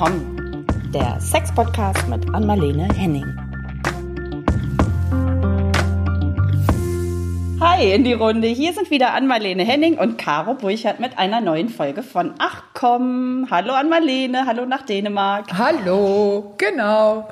[0.00, 0.66] willkommen.
[0.94, 3.26] Der Sex-Podcast mit Anmalene Henning.
[7.60, 8.48] Hi in die Runde.
[8.48, 13.48] Hier sind wieder Anmalene Henning und Caro Burchardt mit einer neuen Folge von Ach komm.
[13.50, 15.52] Hallo Anmalene, hallo nach Dänemark.
[15.52, 17.28] Hallo, genau.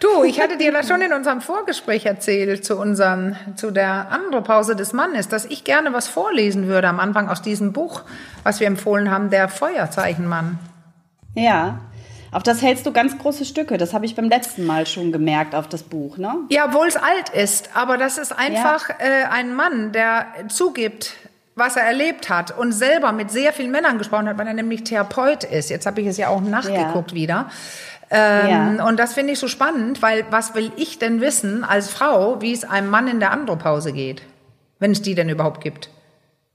[0.00, 4.74] Du, ich hatte dir das schon in unserem Vorgespräch erzählt zu unseren, zu der Andropause
[4.74, 8.02] des Mannes, dass ich gerne was vorlesen würde am Anfang aus diesem Buch,
[8.42, 10.58] was wir empfohlen haben, der Feuerzeichenmann.
[11.34, 11.78] Ja.
[12.32, 13.76] Auf das hältst du ganz große Stücke.
[13.76, 16.34] Das habe ich beim letzten Mal schon gemerkt auf das Buch, ne?
[16.48, 18.94] Ja, obwohl es alt ist, aber das ist einfach ja.
[18.98, 21.14] äh, ein Mann, der zugibt,
[21.54, 24.82] was er erlebt hat und selber mit sehr vielen Männern gesprochen hat, weil er nämlich
[24.82, 25.68] Therapeut ist.
[25.68, 27.16] Jetzt habe ich es ja auch nachgeguckt ja.
[27.16, 27.50] wieder.
[28.10, 28.86] Ähm, ja.
[28.86, 32.52] Und das finde ich so spannend, weil was will ich denn wissen als Frau, wie
[32.52, 34.22] es einem Mann in der Andropause geht,
[34.78, 35.90] wenn es die denn überhaupt gibt?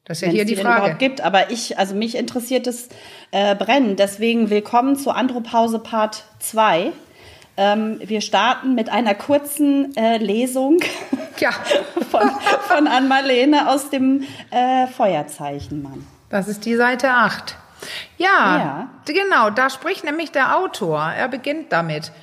[0.07, 0.77] Das ist ja hier die, Frage.
[0.77, 2.87] Überhaupt gibt, aber ich, also mich interessiert es
[3.31, 3.99] äh, brennend.
[3.99, 6.93] Deswegen willkommen zur Andropause Part 2.
[7.57, 10.79] Ähm, wir starten mit einer kurzen äh, Lesung
[11.39, 11.51] ja.
[12.09, 12.29] von,
[12.67, 16.07] von Ann-Marlene aus dem äh, Feuerzeichenmann.
[16.29, 17.57] Das ist die Seite 8.
[18.17, 21.01] Ja, ja, genau, da spricht nämlich der Autor.
[21.01, 22.13] Er beginnt damit.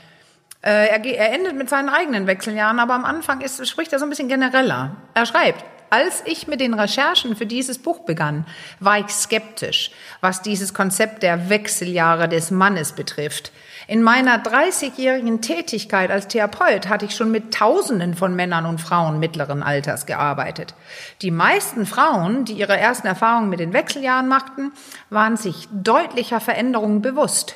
[0.62, 4.06] Äh, er, er endet mit seinen eigenen Wechseljahren, aber am Anfang ist, spricht er so
[4.06, 4.96] ein bisschen genereller.
[5.12, 5.62] Er schreibt,
[5.94, 8.46] als ich mit den Recherchen für dieses Buch begann,
[8.80, 13.52] war ich skeptisch, was dieses Konzept der Wechseljahre des Mannes betrifft.
[13.86, 19.20] In meiner 30-jährigen Tätigkeit als Therapeut hatte ich schon mit Tausenden von Männern und Frauen
[19.20, 20.74] mittleren Alters gearbeitet.
[21.22, 24.72] Die meisten Frauen, die ihre ersten Erfahrungen mit den Wechseljahren machten,
[25.10, 27.54] waren sich deutlicher Veränderungen bewusst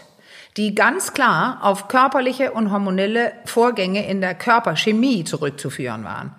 [0.56, 6.34] die ganz klar auf körperliche und hormonelle Vorgänge in der Körperchemie zurückzuführen waren.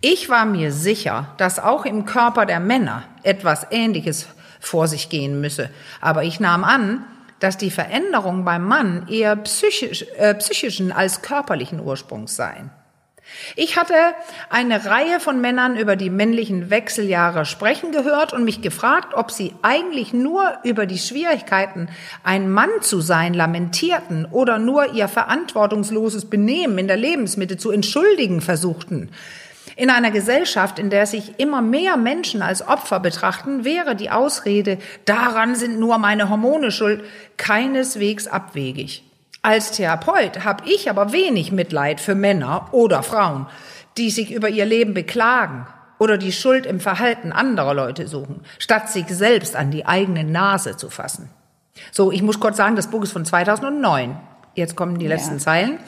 [0.00, 4.28] Ich war mir sicher, dass auch im Körper der Männer etwas Ähnliches
[4.60, 5.70] vor sich gehen müsse.
[6.00, 7.04] Aber ich nahm an,
[7.38, 12.70] dass die Veränderungen beim Mann eher psychisch, äh, psychischen als körperlichen Ursprungs seien.
[13.56, 13.94] Ich hatte
[14.48, 19.54] eine Reihe von Männern über die männlichen Wechseljahre sprechen gehört und mich gefragt, ob sie
[19.62, 21.88] eigentlich nur über die Schwierigkeiten,
[22.24, 28.40] ein Mann zu sein, lamentierten oder nur ihr verantwortungsloses Benehmen in der Lebensmitte zu entschuldigen
[28.40, 29.10] versuchten.
[29.80, 34.76] In einer Gesellschaft, in der sich immer mehr Menschen als Opfer betrachten, wäre die Ausrede,
[35.06, 37.02] daran sind nur meine Hormone schuld,
[37.38, 39.02] keineswegs abwegig.
[39.40, 43.46] Als Therapeut habe ich aber wenig Mitleid für Männer oder Frauen,
[43.96, 45.66] die sich über ihr Leben beklagen
[45.98, 50.76] oder die Schuld im Verhalten anderer Leute suchen, statt sich selbst an die eigene Nase
[50.76, 51.30] zu fassen.
[51.90, 54.14] So, ich muss kurz sagen, das Buch ist von 2009.
[54.54, 55.38] Jetzt kommen die letzten ja.
[55.38, 55.78] Zeilen.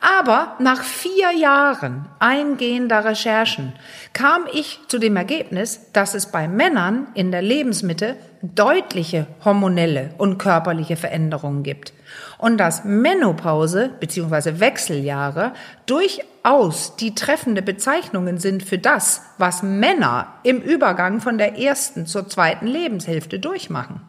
[0.00, 3.72] Aber nach vier Jahren eingehender Recherchen
[4.12, 10.38] kam ich zu dem Ergebnis, dass es bei Männern in der Lebensmitte deutliche hormonelle und
[10.38, 11.94] körperliche Veränderungen gibt
[12.38, 14.60] und dass Menopause bzw.
[14.60, 15.52] Wechseljahre
[15.86, 22.28] durchaus die treffende Bezeichnungen sind für das, was Männer im Übergang von der ersten zur
[22.28, 24.02] zweiten Lebenshälfte durchmachen.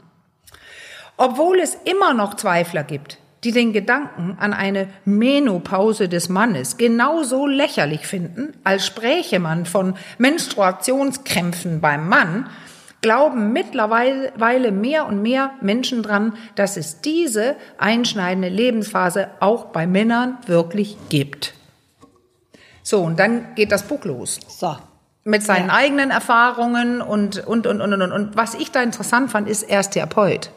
[1.15, 7.45] Obwohl es immer noch Zweifler gibt, die den Gedanken an eine Menopause des Mannes genauso
[7.45, 12.49] lächerlich finden, als spräche man von Menstruationskrämpfen beim Mann,
[13.01, 20.39] glauben mittlerweile mehr und mehr Menschen dran, dass es diese einschneidende Lebensphase auch bei Männern
[20.47, 21.53] wirklich gibt.
[22.81, 24.39] So, und dann geht das Buch los.
[24.47, 24.77] So.
[25.23, 25.73] Mit seinen ja.
[25.73, 28.37] eigenen Erfahrungen und, und, und, und, und, und.
[28.37, 30.51] Was ich da interessant fand, ist, er ist Therapeut.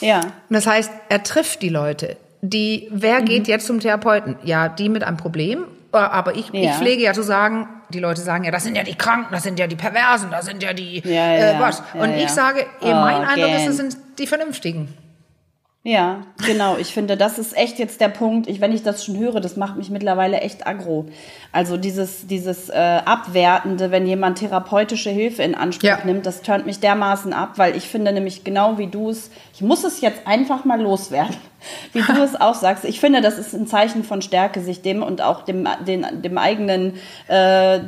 [0.00, 0.20] Ja.
[0.20, 2.16] Und das heißt, er trifft die Leute.
[2.40, 3.24] Die, wer mhm.
[3.24, 4.36] geht jetzt zum Therapeuten?
[4.44, 5.64] Ja, die mit einem Problem.
[5.92, 6.70] Äh, aber ich, ja.
[6.70, 9.42] ich pflege ja zu sagen, die Leute sagen ja, das sind ja die Kranken, das
[9.42, 11.82] sind ja die Perversen, das sind ja die ja, ja, äh, was.
[11.94, 14.94] Und ich sage, oh, mein Eindruck ist, es sind die Vernünftigen.
[15.84, 16.76] Ja, genau.
[16.76, 18.48] Ich finde, das ist echt jetzt der Punkt.
[18.48, 21.06] Ich, wenn ich das schon höre, das macht mich mittlerweile echt aggro.
[21.52, 26.04] Also dieses, dieses äh, Abwertende, wenn jemand therapeutische Hilfe in Anspruch ja.
[26.04, 29.62] nimmt, das turnt mich dermaßen ab, weil ich finde nämlich genau wie du es, ich
[29.62, 31.36] muss es jetzt einfach mal loswerden,
[31.92, 32.84] wie du es auch sagst.
[32.84, 36.38] Ich finde, das ist ein Zeichen von Stärke, sich dem und auch dem, den, dem
[36.38, 36.94] eigenen
[37.28, 37.78] äh,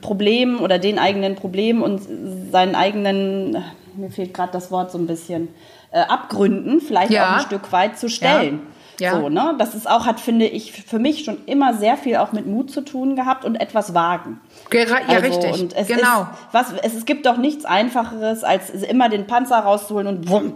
[0.00, 2.02] Problem oder den eigenen Problem und
[2.50, 3.62] seinen eigenen,
[3.94, 5.48] mir fehlt gerade das Wort so ein bisschen,
[5.96, 7.24] äh, Abgründen vielleicht ja.
[7.24, 8.54] auch ein Stück weit zu stellen.
[8.54, 8.72] Ja.
[8.98, 9.12] Ja.
[9.12, 9.54] So, ne?
[9.58, 12.70] Das ist auch, hat, finde ich, für mich schon immer sehr viel auch mit Mut
[12.70, 14.40] zu tun gehabt und etwas wagen.
[14.72, 15.52] Ja, also, richtig.
[15.52, 16.22] Und es genau.
[16.22, 20.54] Ist, was, es, es gibt doch nichts Einfacheres, als immer den Panzer rauszuholen und wumm,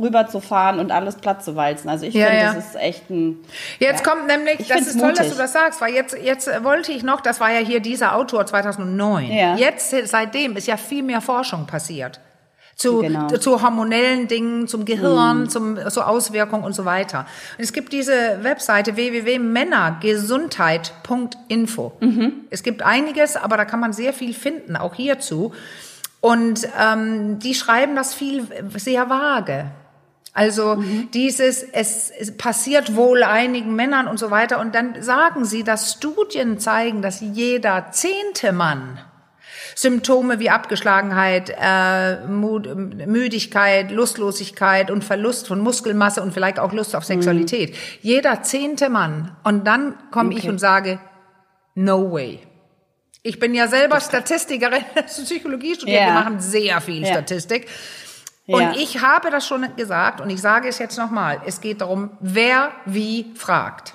[0.00, 1.88] rüberzufahren und alles platt zu walzen.
[1.88, 2.54] Also ich ja, finde, ja.
[2.54, 3.38] das ist echt ein.
[3.78, 5.18] Jetzt ja, kommt nämlich, das ist toll, mutig.
[5.18, 8.14] dass du das sagst, weil jetzt, jetzt wollte ich noch, das war ja hier dieser
[8.14, 9.32] Autor 2009.
[9.32, 9.56] Ja.
[9.56, 12.20] Jetzt, seitdem ist ja viel mehr Forschung passiert.
[12.76, 13.26] Zu, genau.
[13.28, 15.48] zu hormonellen Dingen, zum Gehirn, mhm.
[15.48, 17.20] zum, zu Auswirkungen und so weiter.
[17.56, 21.92] Und es gibt diese Webseite www.männergesundheit.info.
[22.00, 22.32] Mhm.
[22.50, 25.54] Es gibt einiges, aber da kann man sehr viel finden, auch hierzu.
[26.20, 28.46] Und ähm, die schreiben das viel
[28.76, 29.70] sehr vage.
[30.34, 31.08] Also mhm.
[31.14, 34.60] dieses, es, es passiert wohl einigen Männern und so weiter.
[34.60, 38.98] Und dann sagen sie, dass Studien zeigen, dass jeder zehnte Mann
[39.78, 47.02] Symptome wie Abgeschlagenheit, äh, Müdigkeit, Lustlosigkeit und Verlust von Muskelmasse und vielleicht auch Lust auf
[47.02, 47.08] mhm.
[47.08, 47.72] Sexualität.
[47.72, 47.76] Mhm.
[48.00, 49.36] Jeder zehnte Mann.
[49.44, 50.38] Und dann komme okay.
[50.38, 50.98] ich und sage,
[51.74, 52.40] no way.
[53.22, 56.06] Ich bin ja selber Statistikerin, Psychologie studiert, yeah.
[56.06, 57.12] wir machen sehr viel yeah.
[57.12, 57.68] Statistik.
[58.46, 58.72] Und ja.
[58.76, 61.42] ich habe das schon gesagt und ich sage es jetzt nochmal.
[61.44, 63.94] Es geht darum, wer wie fragt.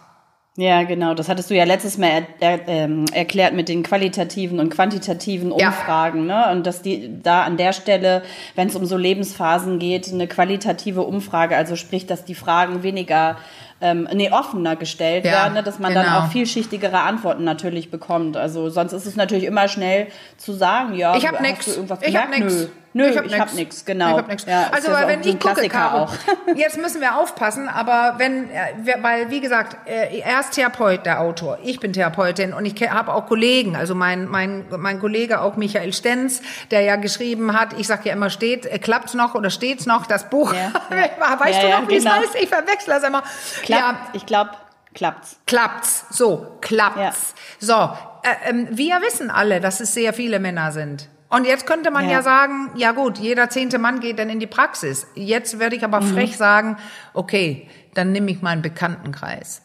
[0.57, 1.13] Ja, genau.
[1.13, 5.51] Das hattest du ja letztes Mal er, er, ähm, erklärt mit den qualitativen und quantitativen
[5.51, 6.48] Umfragen, ja.
[6.48, 6.51] ne?
[6.51, 8.21] Und dass die da an der Stelle,
[8.56, 13.38] wenn es um so Lebensphasen geht, eine qualitative Umfrage, also sprich, dass die Fragen weniger
[13.80, 15.63] ähm, nee, offener gestellt ja, werden, ne?
[15.63, 16.03] dass man genau.
[16.03, 18.36] dann auch vielschichtigere Antworten natürlich bekommt.
[18.36, 20.07] Also sonst ist es natürlich immer schnell
[20.38, 21.80] zu sagen, ja, ich habe nichts.
[22.01, 22.56] Ich habe nichts.
[22.56, 23.39] Nö, ich habe nichts.
[23.39, 24.11] Hab nix, genau.
[24.11, 24.45] Ich hab nix.
[24.45, 26.09] Ja, also ja wenn ich gucke, Caro,
[26.55, 31.21] jetzt müssen wir aufpassen, aber wenn, äh, weil wie gesagt, äh, er ist Therapeut, der
[31.21, 31.59] Autor.
[31.63, 35.93] Ich bin Therapeutin und ich habe auch Kollegen, also mein mein mein Kollege auch Michael
[35.93, 36.41] Stenz,
[36.71, 40.05] der ja geschrieben hat, ich sage ja immer steht, äh, klappt's noch oder steht's noch
[40.05, 40.53] das Buch?
[40.53, 41.39] Ja, ja.
[41.39, 42.11] weißt du noch, wie genau.
[42.11, 42.35] es heißt?
[42.41, 43.23] Ich verwechsel das immer.
[43.63, 44.51] Klappt, ja, ich glaube,
[44.93, 45.38] klappt's.
[45.45, 46.05] Klappt's.
[46.09, 47.33] So, klappt's.
[47.59, 47.91] So,
[48.23, 51.07] äh, äh, wir wissen alle, dass es sehr viele Männer sind.
[51.31, 52.12] Und jetzt könnte man ja.
[52.12, 52.22] ja.
[52.22, 55.07] sagen, ja gut, jeder zehnte Mann geht dann in die Praxis.
[55.16, 56.13] Jetzt werde ich aber mhm.
[56.13, 56.78] frech sagen,
[57.13, 59.62] okay, dann nehme ich meinen Bekanntenkreis.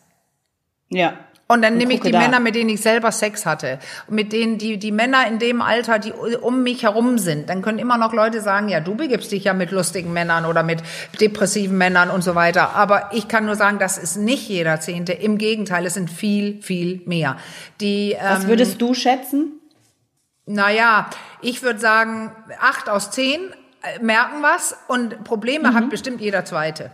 [0.89, 1.15] Ja.
[1.49, 2.19] Und dann nehme ich die da.
[2.19, 3.79] Männer, mit denen ich selber Sex hatte.
[4.09, 7.49] mit denen, die, die Männer in dem Alter, die um mich herum sind.
[7.49, 10.63] Dann können immer noch Leute sagen, ja, du begibst dich ja mit lustigen Männern oder
[10.63, 10.83] mit
[11.21, 12.75] depressiven Männern und so weiter.
[12.75, 15.13] Aber ich kann nur sagen, das ist nicht jeder Zehnte.
[15.13, 17.37] Im Gegenteil, es sind viel, viel mehr.
[17.81, 19.61] Die, Was ähm, würdest du schätzen?
[20.47, 21.11] Naja,
[21.43, 23.41] ich würde sagen, acht aus zehn
[23.83, 25.75] äh, merken was und Probleme mhm.
[25.75, 26.91] hat bestimmt jeder Zweite.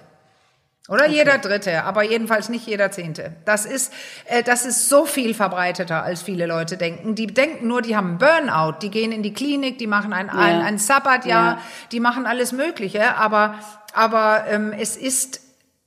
[0.89, 1.13] Oder okay.
[1.13, 3.37] jeder Dritte, aber jedenfalls nicht jeder Zehnte.
[3.45, 3.93] Das ist,
[4.25, 7.15] äh, das ist so viel verbreiteter, als viele Leute denken.
[7.15, 10.33] Die denken nur, die haben Burnout, die gehen in die Klinik, die machen ein, ja.
[10.33, 11.63] ein, ein Sabbatjahr, ja.
[11.93, 13.55] die machen alles Mögliche, aber,
[13.95, 15.41] aber ähm, es ist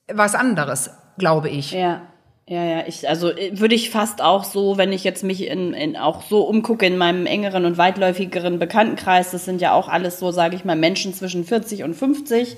[0.08, 1.72] was anderes, glaube ich.
[1.72, 2.04] Ja.
[2.48, 5.74] Ja, ja, ich, also äh, würde ich fast auch so, wenn ich jetzt mich in,
[5.74, 10.20] in auch so umgucke in meinem engeren und weitläufigeren Bekanntenkreis, das sind ja auch alles
[10.20, 12.56] so, sage ich mal, Menschen zwischen 40 und 50,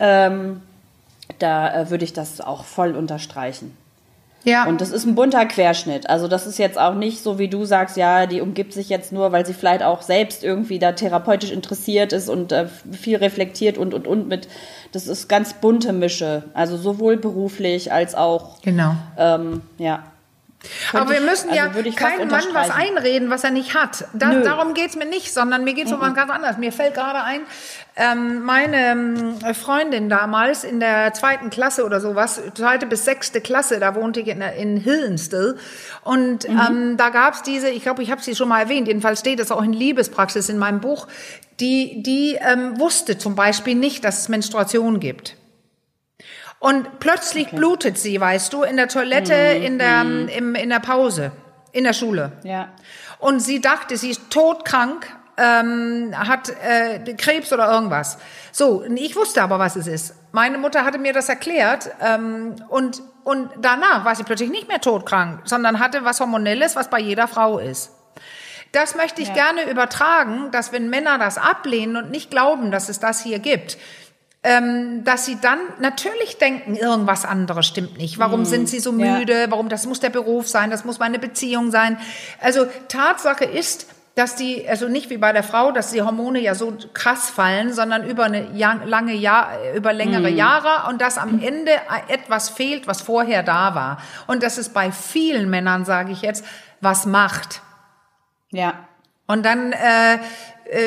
[0.00, 0.60] ähm,
[1.38, 3.76] da äh, würde ich das auch voll unterstreichen.
[4.46, 4.66] Ja.
[4.66, 6.08] Und das ist ein bunter Querschnitt.
[6.08, 9.12] Also das ist jetzt auch nicht so, wie du sagst, ja, die umgibt sich jetzt
[9.12, 13.76] nur, weil sie vielleicht auch selbst irgendwie da therapeutisch interessiert ist und äh, viel reflektiert
[13.76, 14.46] und, und, und mit,
[14.92, 16.44] das ist ganz bunte Mische.
[16.54, 18.94] Also sowohl beruflich als auch, genau.
[19.18, 20.04] Ähm, ja,
[20.92, 24.04] aber wir müssen also ja keinem Mann was einreden, was er nicht hat.
[24.12, 26.58] Da, darum geht's mir nicht, sondern mir geht's um was ganz anderes.
[26.58, 27.40] Mir fällt gerade ein,
[27.96, 33.80] ähm, meine ähm, Freundin damals in der zweiten Klasse oder sowas, zweite bis sechste Klasse,
[33.80, 35.56] da wohnte ich in, in Hillensdale.
[36.02, 36.60] Und mhm.
[36.68, 39.50] ähm, da gab's diese, ich glaube, ich habe sie schon mal erwähnt, jedenfalls steht es
[39.50, 41.06] auch in Liebespraxis in meinem Buch,
[41.60, 45.36] die, die ähm, wusste zum Beispiel nicht, dass es Menstruation gibt.
[46.66, 47.56] Und plötzlich okay.
[47.56, 49.62] blutet sie, weißt du, in der Toilette, mhm.
[49.62, 50.28] in, der, mhm.
[50.28, 51.30] im, in der Pause,
[51.70, 52.32] in der Schule.
[52.42, 52.70] Ja.
[53.20, 55.06] Und sie dachte, sie ist todkrank,
[55.36, 58.18] ähm, hat äh, Krebs oder irgendwas.
[58.50, 60.16] So, ich wusste aber, was es ist.
[60.32, 64.80] Meine Mutter hatte mir das erklärt ähm, und, und danach war sie plötzlich nicht mehr
[64.80, 67.92] todkrank, sondern hatte was Hormonelles, was bei jeder Frau ist.
[68.72, 69.34] Das möchte ich ja.
[69.34, 73.78] gerne übertragen, dass wenn Männer das ablehnen und nicht glauben, dass es das hier gibt,
[74.46, 78.20] ähm, dass sie dann natürlich denken, irgendwas anderes stimmt nicht.
[78.20, 78.44] Warum mhm.
[78.44, 79.40] sind sie so müde?
[79.40, 79.50] Ja.
[79.50, 80.70] Warum das muss der Beruf sein?
[80.70, 81.98] Das muss meine Beziehung sein.
[82.40, 86.54] Also Tatsache ist, dass die, also nicht wie bei der Frau, dass die Hormone ja
[86.54, 88.46] so krass fallen, sondern über eine
[88.84, 90.36] lange Jahr, über längere mhm.
[90.36, 91.72] Jahre und dass am Ende
[92.06, 93.98] etwas fehlt, was vorher da war.
[94.28, 96.44] Und dass es bei vielen Männern, sage ich jetzt,
[96.80, 97.62] was macht.
[98.52, 98.74] Ja.
[99.26, 100.18] Und dann äh,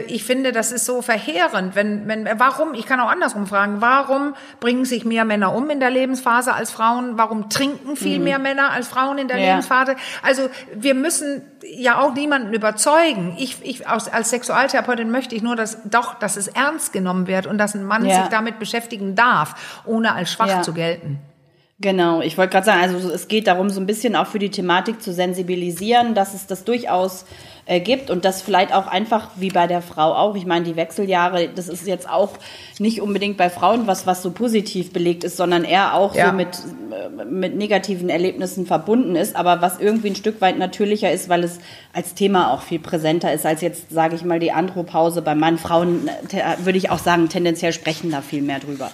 [0.08, 1.76] ich finde, das ist so verheerend.
[1.76, 5.80] Wenn, wenn, warum, ich kann auch andersrum fragen, warum bringen sich mehr Männer um in
[5.80, 7.18] der Lebensphase als Frauen?
[7.18, 8.26] Warum trinken viel mhm.
[8.26, 9.48] mehr Männer als Frauen in der ja.
[9.48, 9.96] Lebensphase?
[10.22, 13.36] Also wir müssen ja auch niemanden überzeugen.
[13.38, 17.48] Ich, ich als, als Sexualtherapeutin möchte ich nur, dass doch, dass es ernst genommen wird
[17.48, 18.22] und dass ein Mann ja.
[18.22, 20.62] sich damit beschäftigen darf, ohne als schwach ja.
[20.62, 21.20] zu gelten.
[21.82, 24.50] Genau, ich wollte gerade sagen, also es geht darum, so ein bisschen auch für die
[24.50, 27.24] Thematik zu sensibilisieren, dass es das durchaus
[27.68, 30.36] äh, gibt und das vielleicht auch einfach wie bei der Frau auch.
[30.36, 32.32] Ich meine, die Wechseljahre, das ist jetzt auch
[32.80, 36.32] nicht unbedingt bei Frauen was, was so positiv belegt ist, sondern eher auch ja.
[36.32, 36.50] so mit,
[36.92, 41.46] äh, mit negativen Erlebnissen verbunden ist, aber was irgendwie ein Stück weit natürlicher ist, weil
[41.46, 41.60] es
[41.94, 45.22] als Thema auch viel präsenter ist als jetzt, sage ich mal, die Andropause.
[45.22, 48.92] Bei Mann, Frauen äh, würde ich auch sagen, tendenziell sprechen da viel mehr drüber.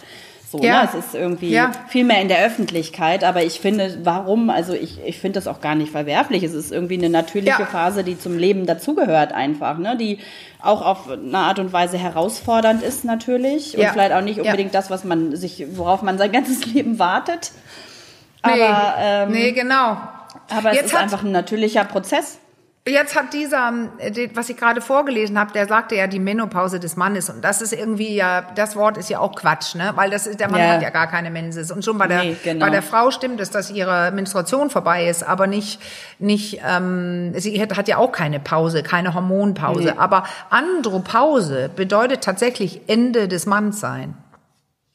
[0.58, 0.84] So, ja.
[0.84, 0.90] ne?
[0.90, 1.72] Es ist irgendwie ja.
[1.88, 5.62] viel mehr in der Öffentlichkeit, aber ich finde, warum, also ich, ich finde das auch
[5.62, 6.44] gar nicht verwerflich.
[6.44, 7.66] Es ist irgendwie eine natürliche ja.
[7.66, 9.98] Phase, die zum Leben dazugehört einfach, ne?
[9.98, 10.20] Die
[10.62, 14.90] auch auf eine Art und Weise herausfordernd ist natürlich und vielleicht auch nicht unbedingt das,
[14.90, 17.52] was man sich, worauf man sein ganzes Leben wartet.
[18.46, 19.98] Nee, aber, ähm, nee genau.
[20.50, 22.40] Aber es Jetzt ist einfach ein natürlicher Prozess.
[22.88, 26.96] Jetzt hat dieser, äh, was ich gerade vorgelesen habe, der sagte ja die Menopause des
[26.96, 29.94] Mannes und das ist irgendwie ja, das Wort ist ja auch Quatsch, ne?
[29.96, 30.68] Weil das ist, der Mann ja.
[30.68, 32.64] hat ja gar keine Menses und schon bei der nee, genau.
[32.64, 35.82] bei der Frau stimmt es, dass ihre Menstruation vorbei ist, aber nicht
[36.20, 39.94] nicht, ähm, sie hat, hat ja auch keine Pause, keine Hormonpause, nee.
[39.98, 44.16] aber Andropause bedeutet tatsächlich Ende des Mannssein.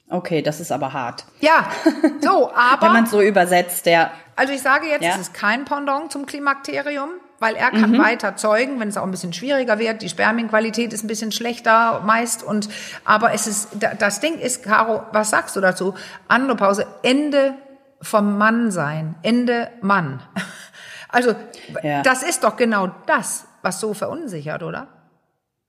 [0.08, 1.24] Okay, das ist aber hart.
[1.40, 1.68] Ja,
[2.20, 4.12] so, aber wenn man so übersetzt, ja.
[4.36, 5.10] Also ich sage jetzt, ja.
[5.10, 7.98] es ist kein Pendant zum Klimakterium weil er kann mhm.
[7.98, 10.02] weiter zeugen, wenn es auch ein bisschen schwieriger wird.
[10.02, 12.68] Die Spermienqualität ist ein bisschen schlechter meist und
[13.04, 15.94] aber es ist das Ding ist, Caro, was sagst du dazu?
[16.28, 17.54] Andropause, Ende
[18.02, 20.22] vom Mann sein, Ende Mann.
[21.12, 21.34] Also
[21.82, 22.02] ja.
[22.02, 24.86] das ist doch genau das, was so verunsichert, oder?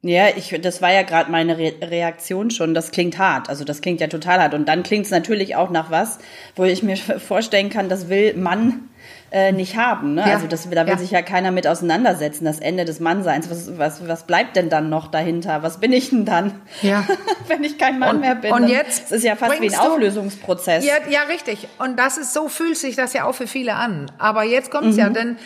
[0.04, 2.76] Ja, ich, das war ja gerade meine Re Reaktion schon.
[2.76, 3.50] Das klingt hart.
[3.50, 4.54] Also das klingt ja total hart.
[4.54, 6.20] Und dann klingt es natürlich auch nach was,
[6.56, 6.96] wo ich mir
[7.28, 8.90] vorstellen kann, das will Mann
[9.32, 10.16] äh, nicht haben.
[10.16, 10.26] Ne?
[10.28, 10.34] Ja.
[10.36, 10.98] Also das, da will ja.
[10.98, 13.50] sich ja keiner mit auseinandersetzen, das Ende des Mannseins.
[13.50, 15.64] Was, was, was bleibt denn dann noch dahinter?
[15.64, 17.06] Was bin ich denn dann, ja.
[17.48, 18.52] wenn ich kein Mann und, mehr bin?
[18.52, 20.86] Und jetzt das ist ja fast wie ein Auflösungsprozess.
[20.86, 21.70] Ja, ja, richtig.
[21.80, 24.12] Und das ist so fühlt sich das ja auch für viele an.
[24.18, 25.00] Aber jetzt kommt's mhm.
[25.00, 25.38] ja, denn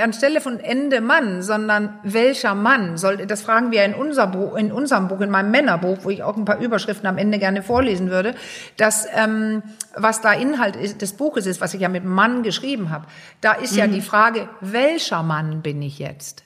[0.00, 4.72] anstelle von Ende Mann, sondern welcher Mann soll, das fragen wir in, unser Buch, in
[4.72, 8.10] unserem Buch, in meinem Männerbuch, wo ich auch ein paar Überschriften am Ende gerne vorlesen
[8.10, 8.34] würde,
[8.76, 9.62] dass ähm,
[9.94, 13.06] was da Inhalt ist, des Buches ist, was ich ja mit Mann geschrieben habe,
[13.40, 13.78] da ist mhm.
[13.78, 16.44] ja die Frage, welcher Mann bin ich jetzt?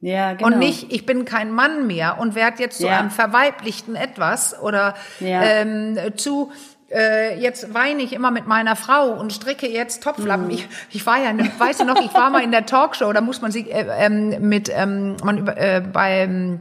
[0.00, 0.48] Ja, genau.
[0.48, 2.98] Und nicht, ich bin kein Mann mehr und werde jetzt zu ja.
[2.98, 5.42] einem verweiblichten etwas oder ja.
[5.42, 6.50] ähm, zu
[6.92, 10.46] äh, jetzt weine ich immer mit meiner Frau und stricke jetzt Topflappen.
[10.46, 10.50] Mhm.
[10.50, 13.40] Ich, ich war ja, weißt du noch, ich war mal in der Talkshow, da muss
[13.40, 16.60] man sich äh, ähm, mit ähm, man über, äh, beim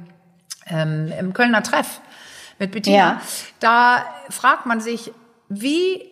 [0.67, 1.99] ähm, im Kölner Treff
[2.59, 2.97] mit Bettina.
[2.97, 3.21] Ja.
[3.59, 5.11] Da fragt man sich,
[5.49, 6.09] wie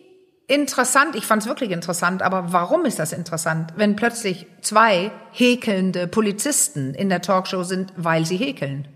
[0.50, 6.08] interessant, ich fand es wirklich interessant, aber warum ist das interessant, wenn plötzlich zwei häkelnde
[6.08, 8.88] Polizisten in der Talkshow sind, weil sie häkeln?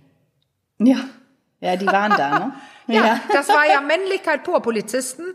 [0.78, 1.04] Ja,
[1.60, 2.52] ja, die waren da, ne?
[2.88, 5.34] ja, ja, das war ja Männlichkeit pur, Polizisten.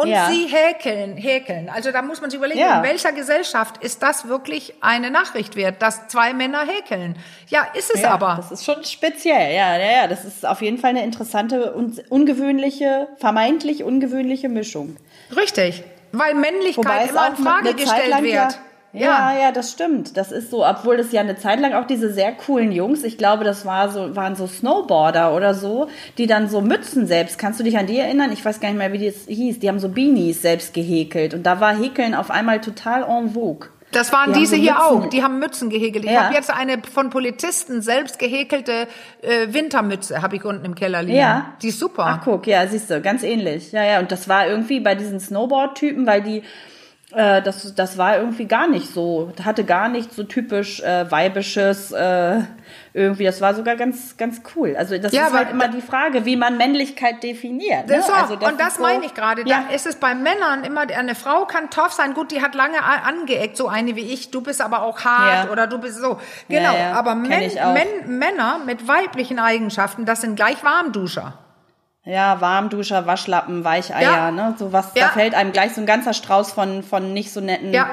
[0.00, 0.30] Und ja.
[0.30, 1.68] sie häkeln, häkeln.
[1.68, 2.78] Also da muss man sich überlegen, ja.
[2.78, 7.16] in welcher Gesellschaft ist das wirklich eine Nachricht wert, dass zwei Männer häkeln?
[7.48, 8.36] Ja, ist es ja, aber.
[8.36, 10.06] Das ist schon speziell, ja, ja, ja.
[10.06, 14.96] Das ist auf jeden Fall eine interessante und ungewöhnliche, vermeintlich ungewöhnliche Mischung.
[15.36, 15.84] Richtig.
[16.12, 18.58] Weil Männlichkeit immer in Frage gestellt wird.
[18.92, 20.16] Ja, ja, ja, das stimmt.
[20.16, 23.18] Das ist so, obwohl es ja eine Zeit lang auch diese sehr coolen Jungs, ich
[23.18, 27.60] glaube, das war so, waren so Snowboarder oder so, die dann so Mützen selbst, kannst
[27.60, 28.32] du dich an die erinnern?
[28.32, 29.60] Ich weiß gar nicht mehr, wie das hieß.
[29.60, 33.68] Die haben so Beanies selbst gehäkelt und da war Häkeln auf einmal total en vogue.
[33.92, 34.86] Das waren die diese so hier Mützen.
[34.86, 35.06] auch.
[35.08, 36.04] Die haben Mützen gehäkelt.
[36.04, 36.24] Ich ja.
[36.24, 38.86] habe jetzt eine von Polizisten selbst gehäkelte
[39.22, 41.18] äh, Wintermütze, habe ich unten im Keller liegen.
[41.18, 41.54] Ja.
[41.62, 42.04] Die ist super.
[42.06, 43.72] Ach guck, ja, siehst du, ganz ähnlich.
[43.72, 43.98] Ja, ja.
[43.98, 46.42] Und das war irgendwie bei diesen Snowboard-Typen, weil die
[47.12, 51.90] äh, das, das war irgendwie gar nicht so, hatte gar nicht so typisch äh, weibisches
[51.90, 52.40] äh,
[52.92, 53.24] irgendwie.
[53.24, 54.76] Das war sogar ganz, ganz cool.
[54.76, 57.88] Also das ja, ist halt immer die Frage, wie man Männlichkeit definiert.
[57.88, 58.02] Ne?
[58.02, 59.42] So, also das und das so, meine ich gerade.
[59.46, 59.64] Ja.
[59.68, 62.14] Da ist es bei Männern immer, eine Frau kann tough sein.
[62.14, 64.30] Gut, die hat lange angeeckt, so eine wie ich.
[64.30, 65.52] Du bist aber auch hart ja.
[65.52, 66.20] oder du bist so.
[66.48, 66.74] Genau.
[66.74, 71.38] Ja, aber Män Män Männer mit weiblichen Eigenschaften, das sind gleich Warmduscher.
[72.04, 74.30] Ja, Warmduscher, Waschlappen, Weicheier, ja.
[74.30, 74.54] ne?
[74.58, 75.06] So was, ja.
[75.06, 77.90] da fällt einem gleich so ein ganzer Strauß von, von nicht so netten, ja.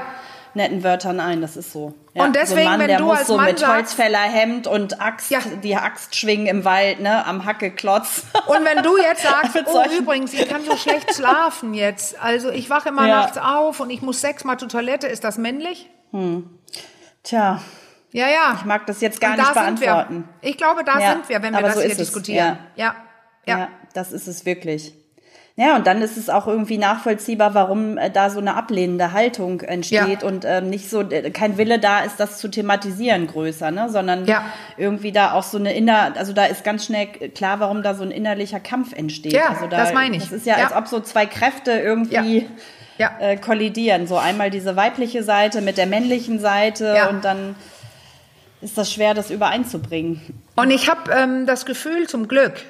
[0.53, 1.41] netten Wörtern ein.
[1.41, 1.93] Das ist so.
[2.13, 4.65] Ja, und deswegen, so Mann, wenn der du muss als so Mann mit sagst, Holzfällerhemd
[4.65, 5.39] und Axt, ja.
[5.61, 8.23] die Axt schwingen im Wald, ne, am Hackeklotz.
[8.47, 12.69] Und wenn du jetzt sagst, oh übrigens, ich kann so schlecht schlafen jetzt, also ich
[12.69, 13.21] wache immer ja.
[13.21, 15.89] nachts auf und ich muss sechsmal zur Toilette, ist das männlich?
[16.11, 16.49] Hm.
[17.23, 17.61] Tja.
[18.11, 18.55] Ja, ja.
[18.57, 20.27] Ich mag das jetzt gar nicht beantworten.
[20.41, 22.57] Ich glaube, da ja, sind wir, wenn wir das hier diskutieren.
[22.75, 22.95] Ja.
[23.45, 23.67] ja.
[23.97, 24.93] Das ist es wirklich.
[25.59, 29.61] Ja, und dann ist es auch irgendwie nachvollziehbar, warum äh, da so eine ablehnende Haltung
[29.61, 30.27] entsteht ja.
[30.27, 34.27] und ähm, nicht so äh, kein Wille da ist, das zu thematisieren größer, ne, sondern
[34.27, 34.43] ja.
[34.77, 38.03] irgendwie da auch so eine inner, also da ist ganz schnell klar, warum da so
[38.03, 39.33] ein innerlicher Kampf entsteht.
[39.33, 40.23] Ja, also da, das meine ich.
[40.25, 42.45] Das ist ja, ja, als ob so zwei Kräfte irgendwie
[42.99, 44.05] äh, kollidieren.
[44.05, 47.55] So einmal diese weibliche Seite mit der männlichen Seite und dann
[48.61, 50.21] ist das schwer, das übereinzubringen.
[50.55, 52.63] Und ich habe ähm, das Gefühl, zum Glück,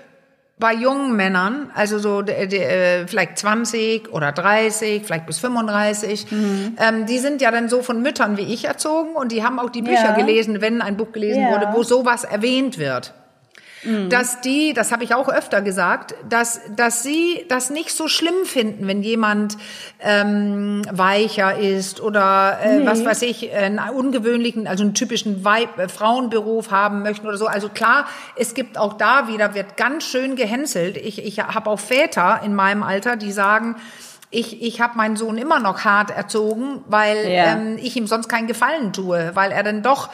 [0.59, 6.31] bei jungen Männern, also so die, die, äh, vielleicht 20 oder 30, vielleicht bis 35,
[6.31, 6.77] mhm.
[6.79, 9.69] ähm, die sind ja dann so von Müttern wie ich erzogen und die haben auch
[9.69, 10.15] die Bücher ja.
[10.15, 11.51] gelesen, wenn ein Buch gelesen ja.
[11.51, 13.13] wurde, wo sowas erwähnt wird.
[13.83, 14.09] Mhm.
[14.09, 18.45] dass die, das habe ich auch öfter gesagt, dass, dass sie das nicht so schlimm
[18.45, 19.57] finden, wenn jemand
[19.99, 22.85] ähm, weicher ist oder äh, nee.
[22.85, 27.45] was weiß ich, einen ungewöhnlichen, also einen typischen Weib, äh, Frauenberuf haben möchten oder so.
[27.45, 30.97] Also klar, es gibt auch da wieder, wird ganz schön gehänselt.
[30.97, 33.75] Ich, ich habe auch Väter in meinem Alter, die sagen,
[34.31, 37.53] ich, ich habe meinen Sohn immer noch hart erzogen, weil ja.
[37.53, 40.09] ähm, ich ihm sonst keinen Gefallen tue, weil er dann doch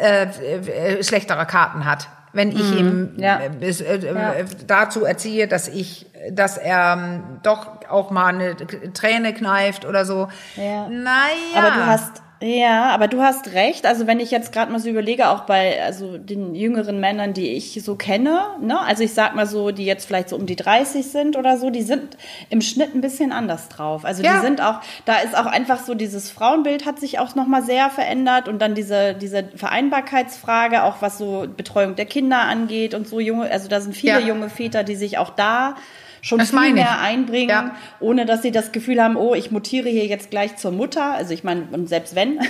[0.00, 2.78] äh, äh, schlechtere Karten hat wenn ich mhm.
[2.78, 3.38] ihm ja.
[3.38, 4.34] äh, äh, ja.
[4.66, 8.56] dazu erziehe, dass ich, dass er ähm, doch auch mal eine
[8.92, 10.28] Träne kneift oder so.
[10.56, 10.88] Ja.
[10.88, 11.56] Naja.
[11.56, 13.84] Aber du hast ja, aber du hast recht.
[13.84, 17.48] Also wenn ich jetzt gerade mal so überlege, auch bei also den jüngeren Männern, die
[17.48, 20.56] ich so kenne, ne, also ich sag mal so, die jetzt vielleicht so um die
[20.56, 22.16] 30 sind oder so, die sind
[22.48, 24.06] im Schnitt ein bisschen anders drauf.
[24.06, 24.36] Also ja.
[24.36, 27.62] die sind auch, da ist auch einfach so dieses Frauenbild hat sich auch noch mal
[27.62, 33.06] sehr verändert und dann diese diese Vereinbarkeitsfrage, auch was so Betreuung der Kinder angeht und
[33.06, 34.26] so junge, also da sind viele ja.
[34.26, 35.74] junge Väter, die sich auch da
[36.22, 37.08] schon das viel mehr ich.
[37.08, 37.74] einbringen, ja.
[38.00, 41.14] ohne dass sie das Gefühl haben, oh, ich mutiere hier jetzt gleich zur Mutter.
[41.14, 42.38] Also ich meine, und selbst wenn.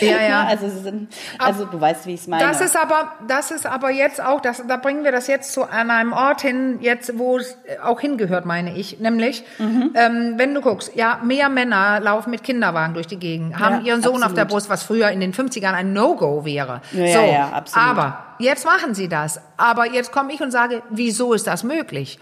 [0.00, 0.44] Ja, ja.
[0.44, 2.42] also, sind, also du weißt, wie ich es meine.
[2.42, 5.64] Das ist aber, das ist aber jetzt auch, das, da bringen wir das jetzt zu
[5.64, 9.00] an einem Ort hin, jetzt wo es auch hingehört, meine ich.
[9.00, 9.92] Nämlich, mhm.
[9.94, 13.92] ähm, wenn du guckst, ja, mehr Männer laufen mit Kinderwagen durch die Gegend, haben ja,
[13.92, 14.26] ihren Sohn absolut.
[14.26, 16.82] auf der Brust, was früher in den 50ern ein No-Go wäre.
[16.92, 17.88] Ja, so, ja, absolut.
[17.88, 19.40] Aber jetzt machen sie das.
[19.56, 22.18] Aber jetzt komme ich und sage, wieso ist das möglich?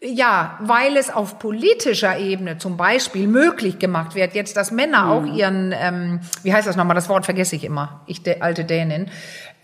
[0.00, 5.10] Ja, weil es auf politischer Ebene zum Beispiel möglich gemacht wird, jetzt, dass Männer mhm.
[5.10, 8.64] auch ihren, ähm, wie heißt das nochmal, das Wort vergesse ich immer, ich de, alte
[8.64, 9.10] Dänin,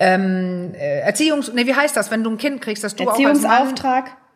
[0.01, 3.17] ähm, äh, Erziehungs, nee, wie heißt das, wenn du ein Kind kriegst, dass du auch
[3.17, 3.75] als Mann,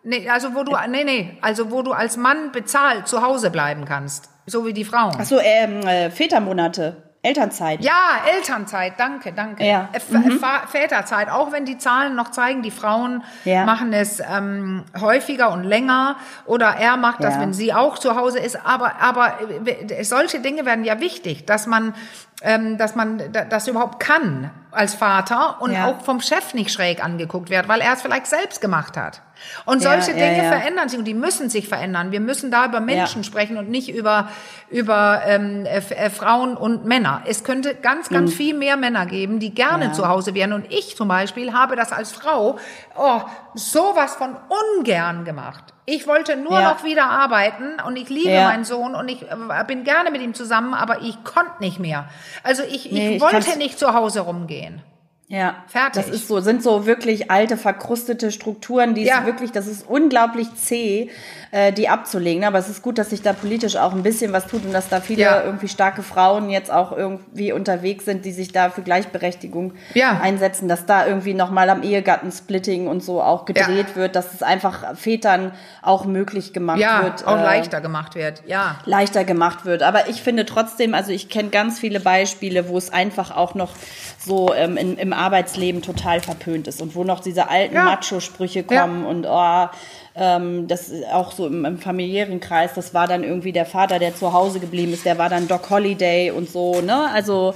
[0.05, 3.85] Nee, also wo du, nee, nee, also wo du als Mann bezahlt zu Hause bleiben
[3.85, 5.16] kannst, so wie die Frauen.
[5.18, 7.08] Ach so, ähm, äh, Vätermonate.
[7.29, 7.85] Elternzeit.
[7.85, 9.64] Ja, Elternzeit, danke, danke.
[9.64, 9.88] Ja.
[9.93, 10.41] Äh, mhm.
[10.67, 13.64] Väterzeit, auch wenn die Zahlen noch zeigen, die Frauen ja.
[13.64, 17.41] machen es ähm, häufiger und länger oder er macht das, ja.
[17.41, 18.64] wenn sie auch zu Hause ist.
[18.64, 19.35] Aber, aber
[19.67, 21.95] äh, solche Dinge werden ja wichtig, dass man
[22.42, 23.20] ähm, dass man
[23.51, 25.87] das überhaupt kann als Vater und ja.
[25.87, 29.22] auch vom Chef nicht schräg angeguckt wird, weil er es vielleicht selbst gemacht hat.
[29.64, 32.12] Und solche ja, Dinge ja, verändern sich und die müssen sich verändern.
[32.12, 34.29] Wir müssen da über Menschen sprechen und nicht über
[34.68, 37.22] über ähm, äh, äh, Frauen und Männer.
[37.27, 38.37] Es könnte ganz, ganz mhm.
[38.37, 40.53] viel mehr Männer geben, die gerne zu Hause wären.
[40.53, 42.59] Und ich zum Beispiel habe das als Frau
[42.96, 43.20] oh,
[43.55, 44.37] sowas von
[44.77, 45.74] ungern gemacht.
[45.90, 46.72] Ich wollte nur ja.
[46.72, 48.48] noch wieder arbeiten und ich liebe ja.
[48.48, 52.11] meinen Sohn und ich äh, bin gerne mit ihm zusammen, aber ich konnte nicht mehr.
[52.42, 54.83] Also ich, nee, ich wollte nicht zu Hause rumgehen.
[55.31, 56.07] Ja, fertig.
[56.07, 59.27] Das ist so, sind so wirklich alte, verkrustete Strukturen, die ja.
[59.27, 61.11] wirklich, das ist unglaublich zäh,
[61.51, 62.45] äh, die abzulegen.
[62.45, 64.88] Aber es ist gut, dass sich da politisch auch ein bisschen was tut und dass
[64.88, 65.45] da viele ja.
[65.45, 70.19] irgendwie starke Frauen jetzt auch irgendwie unterwegs sind, die sich da für Gleichberechtigung ja.
[70.19, 74.97] einsetzen, dass da irgendwie nochmal am Ehegattensplitting und so auch gedreht wird, dass es einfach
[74.97, 77.27] Vätern auch möglich gemacht ja, wird.
[77.27, 78.79] auch äh, leichter gemacht wird, ja.
[78.87, 79.83] Leichter gemacht wird.
[79.83, 83.75] Aber ich finde trotzdem, also ich kenne ganz viele Beispiele, wo es einfach auch noch
[84.19, 87.85] so ähm, in, im Arbeitsleben total verpönt ist und wo noch diese alten ja.
[87.85, 89.09] Macho-Sprüche kommen ja.
[89.09, 89.76] und oh,
[90.14, 94.14] ähm, das auch so im, im, familiären Kreis, das war dann irgendwie der Vater, der
[94.14, 97.11] zu Hause geblieben ist, der war dann Doc Holiday und so, ne?
[97.12, 97.54] Also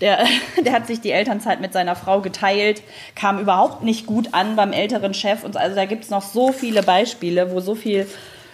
[0.00, 0.26] der,
[0.64, 2.82] der hat sich die Elternzeit mit seiner Frau geteilt,
[3.14, 6.82] kam überhaupt nicht gut an beim älteren Chef und also da gibt's noch so viele
[6.82, 8.06] Beispiele, wo so viel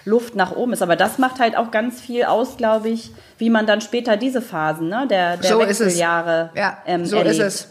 [0.05, 0.83] Luft nach oben ist.
[0.83, 4.43] Aber das macht halt auch ganz viel aus, glaube ich, wie man dann später diese
[4.43, 7.37] Phasen ne, der, der so Wechseljahre ja, ähm, so erlebt.
[7.37, 7.69] ist es.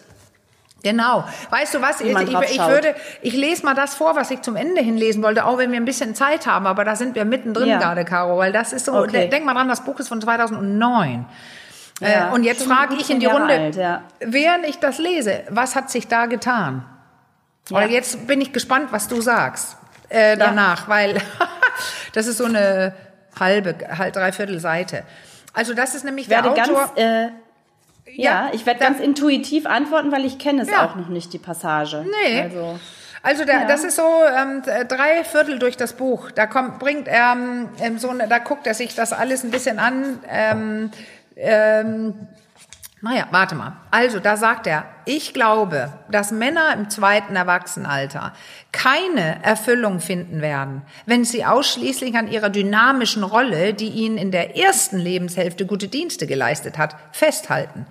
[0.84, 1.24] Genau.
[1.50, 2.02] Weißt du was?
[2.02, 5.22] Ich, ich, ich, würde, ich lese mal das vor, was ich zum Ende hin lesen
[5.22, 7.78] wollte, auch wenn wir ein bisschen Zeit haben, aber da sind wir mittendrin ja.
[7.78, 9.30] gerade, Caro, weil das ist so, okay.
[9.30, 11.26] denk mal dran, das Buch ist von 2009.
[12.00, 14.02] Ja, äh, und jetzt frage ich in die Runde, alt, ja.
[14.20, 16.84] während ich das lese, was hat sich da getan?
[17.70, 19.78] Weil jetzt bin ich gespannt, was du sagst
[20.10, 21.22] äh, danach, weil
[22.14, 22.94] Das ist so eine
[23.40, 25.04] halbe, halb, dreiviertel Seite.
[25.54, 26.56] Also das ist nämlich der Autor.
[26.56, 27.28] Ganz, äh,
[28.16, 30.86] ja, ich werde ganz intuitiv antworten, weil ich kenne es ja.
[30.86, 32.06] auch noch nicht, die Passage.
[32.26, 32.42] Nee.
[32.42, 32.80] Also.
[33.24, 33.68] Also der, ja.
[33.68, 36.32] das ist so ähm, drei Viertel durch das Buch.
[36.32, 37.34] Da kommt, bringt er
[37.80, 40.20] ähm, so, da guckt er sich das alles ein bisschen an.
[40.28, 40.92] Ähm,
[41.36, 42.16] ähm,
[43.02, 43.78] Naja, warte mal.
[43.92, 48.34] Also, da sagt er, ich glaube, dass Männer im zweiten Erwachsenenalter
[48.72, 54.58] keine Erfüllung finden werden, wenn sie ausschließlich an ihrer dynamischen Rolle, die ihnen in der
[54.58, 57.86] ersten Lebenshälfte gute Dienste geleistet hat, festhalten.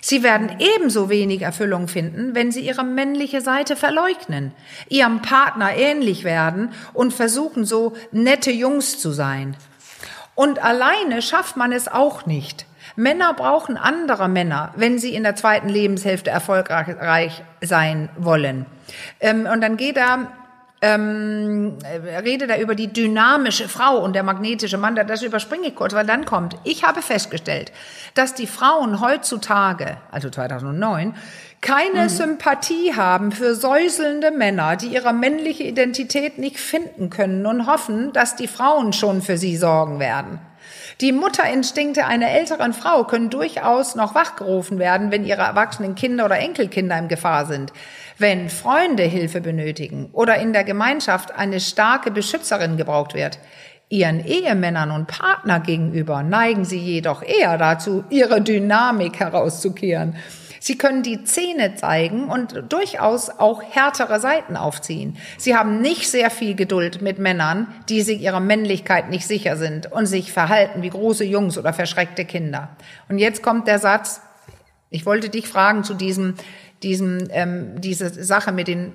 [0.00, 4.52] Sie werden ebenso wenig Erfüllung finden, wenn sie ihre männliche Seite verleugnen,
[4.88, 9.56] ihrem Partner ähnlich werden und versuchen, so nette Jungs zu sein.
[10.34, 12.66] Und alleine schafft man es auch nicht.
[12.94, 18.66] Männer brauchen andere Männer, wenn sie in der zweiten Lebenshälfte erfolgreich sein wollen.
[19.20, 20.32] Ähm, und dann geht er
[20.80, 21.76] ähm,
[22.24, 24.94] redet er über die dynamische Frau und der magnetische Mann.
[24.94, 26.56] Das überspringe ich kurz, weil dann kommt.
[26.64, 27.72] Ich habe festgestellt,
[28.14, 31.14] dass die Frauen heutzutage, also 2009,
[31.60, 32.08] keine mhm.
[32.08, 38.36] Sympathie haben für säuselnde Männer, die ihre männliche Identität nicht finden können und hoffen, dass
[38.36, 40.38] die Frauen schon für sie sorgen werden.
[41.00, 46.38] Die Mutterinstinkte einer älteren Frau können durchaus noch wachgerufen werden, wenn ihre erwachsenen Kinder oder
[46.38, 47.72] Enkelkinder in Gefahr sind.
[48.20, 53.38] Wenn Freunde Hilfe benötigen oder in der Gemeinschaft eine starke Beschützerin gebraucht wird,
[53.90, 60.16] Ihren Ehemännern und Partner gegenüber neigen sie jedoch eher dazu, ihre Dynamik herauszukehren.
[60.60, 65.16] Sie können die Zähne zeigen und durchaus auch härtere Seiten aufziehen.
[65.38, 69.90] Sie haben nicht sehr viel Geduld mit Männern, die sich ihrer Männlichkeit nicht sicher sind
[69.90, 72.76] und sich verhalten wie große Jungs oder verschreckte Kinder.
[73.08, 74.20] Und jetzt kommt der Satz,
[74.90, 76.34] ich wollte dich fragen zu diesem,
[76.82, 78.92] diesem, ähm, diese Sache mit den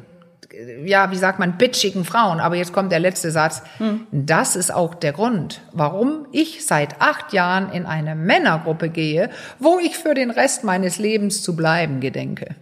[0.86, 2.40] ja, wie sagt man, bitchigen Frauen.
[2.40, 3.64] Aber jetzt kommt der letzte Satz.
[3.78, 4.08] Hm.
[4.12, 9.80] Das ist auch der Grund, warum ich seit acht Jahren in eine Männergruppe gehe, wo
[9.80, 12.56] ich für den Rest meines Lebens zu bleiben gedenke.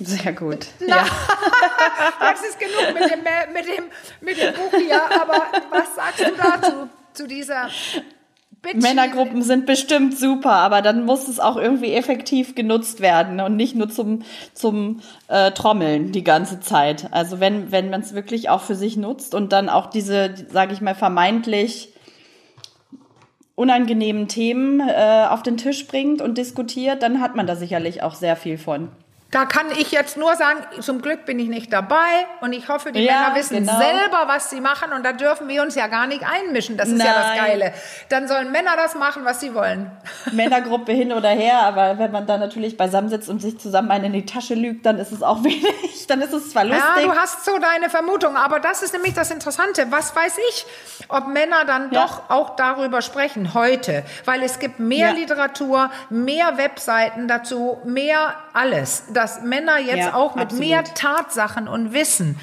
[0.00, 0.66] Sehr gut.
[0.80, 1.06] Na, ja.
[2.20, 3.20] das ist genug mit dem,
[3.52, 3.84] mit dem,
[4.20, 5.00] mit dem Buch hier.
[5.20, 6.88] Aber was sagst du dazu?
[7.12, 7.68] Zu dieser
[8.64, 8.80] Bitchy.
[8.80, 13.76] Männergruppen sind bestimmt super, aber dann muss es auch irgendwie effektiv genutzt werden und nicht
[13.76, 14.22] nur zum,
[14.54, 17.12] zum äh, Trommeln die ganze Zeit.
[17.12, 20.72] Also wenn, wenn man es wirklich auch für sich nutzt und dann auch diese, sage
[20.72, 21.92] ich mal, vermeintlich
[23.54, 28.14] unangenehmen Themen äh, auf den Tisch bringt und diskutiert, dann hat man da sicherlich auch
[28.14, 28.88] sehr viel von.
[29.30, 32.92] Da kann ich jetzt nur sagen, zum Glück bin ich nicht dabei und ich hoffe,
[32.92, 33.78] die ja, Männer wissen genau.
[33.78, 36.76] selber, was sie machen und da dürfen wir uns ja gar nicht einmischen.
[36.76, 37.06] Das ist Nein.
[37.08, 37.74] ja das Geile.
[38.10, 39.90] Dann sollen Männer das machen, was sie wollen.
[40.32, 44.04] Männergruppe hin oder her, aber wenn man dann natürlich beisammen sitzt und sich zusammen einen
[44.04, 46.06] in die Tasche lügt, dann ist es auch wenig.
[46.06, 46.84] Dann ist es zwar lustig.
[46.96, 49.86] Ja, du hast so deine Vermutung, aber das ist nämlich das Interessante.
[49.90, 50.66] Was weiß ich,
[51.08, 52.04] ob Männer dann ja.
[52.04, 55.14] doch auch darüber sprechen heute, weil es gibt mehr ja.
[55.14, 59.04] Literatur, mehr Webseiten dazu, mehr alles.
[59.14, 60.66] Das dass Männer jetzt ja, auch mit absolut.
[60.66, 62.38] mehr Tatsachen und Wissen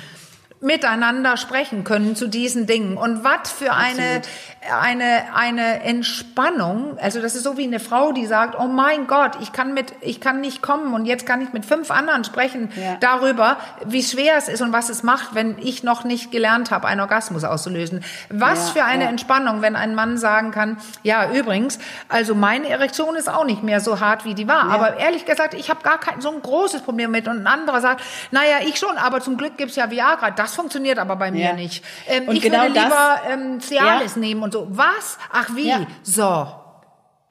[0.62, 2.95] miteinander sprechen können zu diesen Dingen.
[2.95, 4.21] Und was für eine,
[4.69, 6.97] eine, eine Entspannung.
[7.00, 9.93] Also das ist so wie eine Frau, die sagt, oh mein Gott, ich kann mit,
[10.02, 12.97] ich kann nicht kommen und jetzt kann ich mit fünf anderen sprechen ja.
[13.00, 16.88] darüber, wie schwer es ist und was es macht, wenn ich noch nicht gelernt habe,
[16.88, 18.04] einen Orgasmus auszulösen.
[18.30, 19.10] Was ja, für eine ja.
[19.10, 23.80] Entspannung, wenn ein Mann sagen kann, ja, übrigens, also meine Erektion ist auch nicht mehr
[23.80, 24.65] so hart, wie die war.
[24.65, 27.28] Aber ehrlich gesagt, ich habe gar kein so ein großes Problem mit.
[27.28, 30.30] Und ein anderer sagt, naja, ich schon, aber zum Glück gibt's ja Viagra.
[30.30, 31.83] Das funktioniert aber bei mir nicht.
[32.07, 34.67] Ähm, ich genau würde lieber ähm, Cialis nehmen und so.
[34.69, 35.17] Was?
[35.31, 35.69] Ach wie?
[35.69, 35.87] Ja.
[36.03, 36.47] So.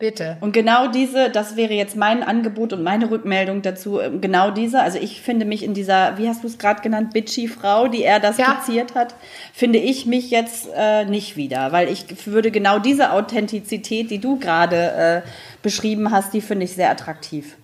[0.00, 0.38] Bitte.
[0.40, 4.80] Und genau diese, das wäre jetzt mein Angebot und meine Rückmeldung dazu, ähm, genau diese,
[4.80, 8.02] also ich finde mich in dieser, wie hast du es gerade genannt, bitchy Frau, die
[8.02, 8.46] er das ja.
[8.46, 9.14] skizziert hat,
[9.52, 14.38] finde ich mich jetzt äh, nicht wieder, weil ich würde genau diese Authentizität, die du
[14.38, 15.28] gerade äh,
[15.62, 17.58] beschrieben hast, die finde ich sehr attraktiv.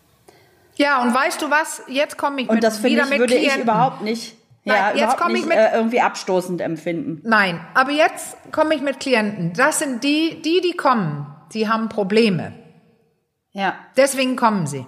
[0.76, 3.34] Ja, und weißt du was, jetzt komme ich und mit, das wieder ich, mit würde
[3.34, 3.60] Klienten.
[3.60, 4.36] ich überhaupt nicht
[4.66, 7.20] ja, Nein, jetzt komme ich mit äh, irgendwie abstoßend empfinden.
[7.22, 9.52] Nein, aber jetzt komme ich mit Klienten.
[9.52, 11.26] Das sind die, die, die kommen.
[11.52, 12.52] Die haben Probleme.
[13.52, 13.76] Ja.
[13.96, 14.84] Deswegen kommen sie.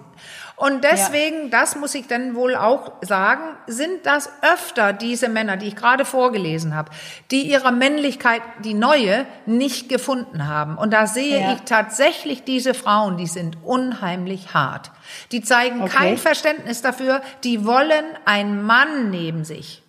[0.59, 1.49] Und deswegen, ja.
[1.51, 6.03] das muss ich dann wohl auch sagen, sind das öfter diese Männer, die ich gerade
[6.03, 6.91] vorgelesen habe,
[7.31, 10.77] die ihre Männlichkeit, die neue, nicht gefunden haben.
[10.77, 11.53] Und da sehe ja.
[11.53, 14.91] ich tatsächlich diese Frauen, die sind unheimlich hart.
[15.31, 15.95] Die zeigen okay.
[15.95, 19.81] kein Verständnis dafür, die wollen einen Mann neben sich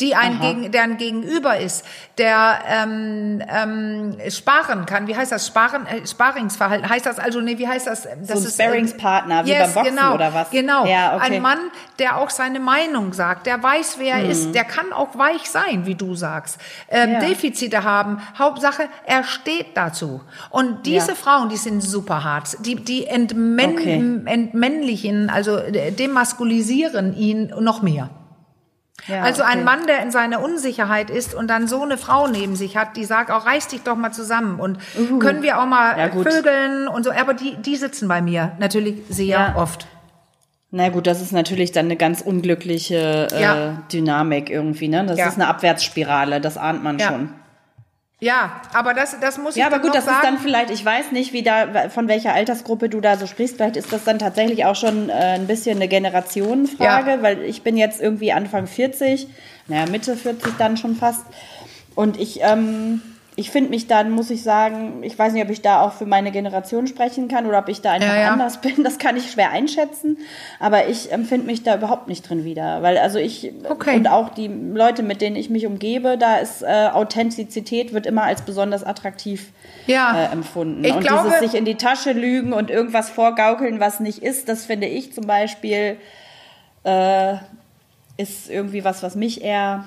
[0.00, 1.84] die ein gegen, der ein Gegenüber ist,
[2.16, 5.08] der ähm, ähm, sparen kann.
[5.08, 5.48] Wie heißt das?
[5.48, 6.88] Sparen, äh, Sparingsverhalten.
[6.88, 8.02] Heißt das also, nee, wie heißt das?
[8.02, 10.50] Das so ein ist Sparingspartner, wie yes, beim Boxen genau, oder was?
[10.50, 10.86] Genau.
[10.86, 11.36] Ja, okay.
[11.36, 11.58] Ein Mann,
[11.98, 14.30] der auch seine Meinung sagt, der weiß, wer er mhm.
[14.30, 16.58] ist, der kann auch weich sein, wie du sagst.
[16.88, 17.20] Ähm, ja.
[17.20, 18.22] Defizite haben.
[18.38, 20.20] Hauptsache, er steht dazu.
[20.50, 21.14] Und diese ja.
[21.14, 22.56] Frauen, die sind super hart.
[22.64, 24.20] Die, die entmänn okay.
[24.26, 28.10] entmännlichen, also demaskulisieren ihn noch mehr.
[29.06, 29.52] Ja, also okay.
[29.52, 32.96] ein Mann, der in seiner Unsicherheit ist und dann so eine Frau neben sich hat,
[32.96, 36.10] die sagt, auch reiß dich doch mal zusammen und uh, können wir auch mal ja,
[36.10, 37.10] vögeln und so.
[37.10, 39.56] Aber die, die sitzen bei mir natürlich sehr ja.
[39.56, 39.86] oft.
[40.70, 45.04] Na gut, das ist natürlich dann eine ganz unglückliche äh, Dynamik irgendwie, ne?
[45.06, 47.28] Das ist eine Abwärtsspirale, das ahnt man schon.
[48.24, 50.16] Ja, aber das, das muss ich Ja, aber gut, das sagen.
[50.16, 53.56] ist dann vielleicht, ich weiß nicht, wie da, von welcher Altersgruppe du da so sprichst.
[53.56, 57.22] Vielleicht ist das dann tatsächlich auch schon äh, ein bisschen eine Generationenfrage, ja.
[57.22, 59.28] weil ich bin jetzt irgendwie Anfang 40,
[59.66, 61.20] naja, Mitte 40 dann schon fast.
[61.94, 63.02] Und ich, ähm,
[63.36, 66.06] ich finde mich dann, muss ich sagen, ich weiß nicht, ob ich da auch für
[66.06, 68.32] meine Generation sprechen kann oder ob ich da einfach ja, ja.
[68.32, 68.84] anders bin.
[68.84, 70.18] Das kann ich schwer einschätzen.
[70.60, 72.82] Aber ich empfinde mich da überhaupt nicht drin wieder.
[72.82, 73.96] Weil also ich okay.
[73.96, 78.22] und auch die Leute, mit denen ich mich umgebe, da ist äh, Authentizität wird immer
[78.22, 79.50] als besonders attraktiv
[79.88, 80.16] ja.
[80.16, 80.84] äh, empfunden.
[80.84, 84.48] Ich und glaube, dieses sich in die Tasche lügen und irgendwas vorgaukeln, was nicht ist,
[84.48, 85.96] das finde ich zum Beispiel
[86.84, 87.34] äh,
[88.16, 89.84] ist irgendwie was, was mich eher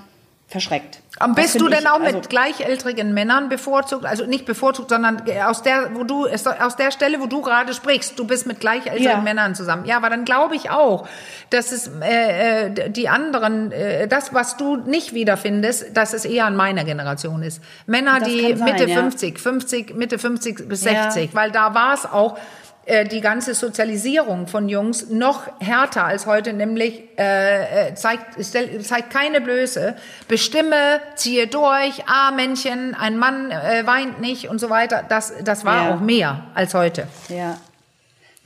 [0.47, 0.99] verschreckt.
[1.19, 4.05] Und bist du denn ich, auch mit also, gleichältrigen Männern bevorzugt?
[4.05, 8.17] Also nicht bevorzugt, sondern aus der, wo du, aus der Stelle, wo du gerade sprichst,
[8.17, 9.21] du bist mit gleichältrigen ja.
[9.21, 9.85] Männern zusammen.
[9.85, 11.07] Ja, aber dann glaube ich auch,
[11.49, 16.45] dass es äh, äh, die anderen, äh, das, was du nicht wiederfindest, dass es eher
[16.45, 17.61] an meiner Generation ist.
[17.87, 19.01] Männer, das die sein, Mitte ja.
[19.01, 21.29] 50, 50, Mitte 50 bis 60, ja.
[21.33, 22.39] weil da war es auch, äh,
[23.05, 29.41] die ganze Sozialisierung von Jungs noch härter als heute, nämlich äh, äh zeigt, zeigt keine
[29.41, 29.95] Blöße,
[30.27, 35.03] bestimme, ziehe durch, ah Männchen, ein Mann äh, weint nicht und so weiter.
[35.07, 35.95] Das, das war ja.
[35.95, 37.07] auch mehr als heute.
[37.29, 37.57] Ja.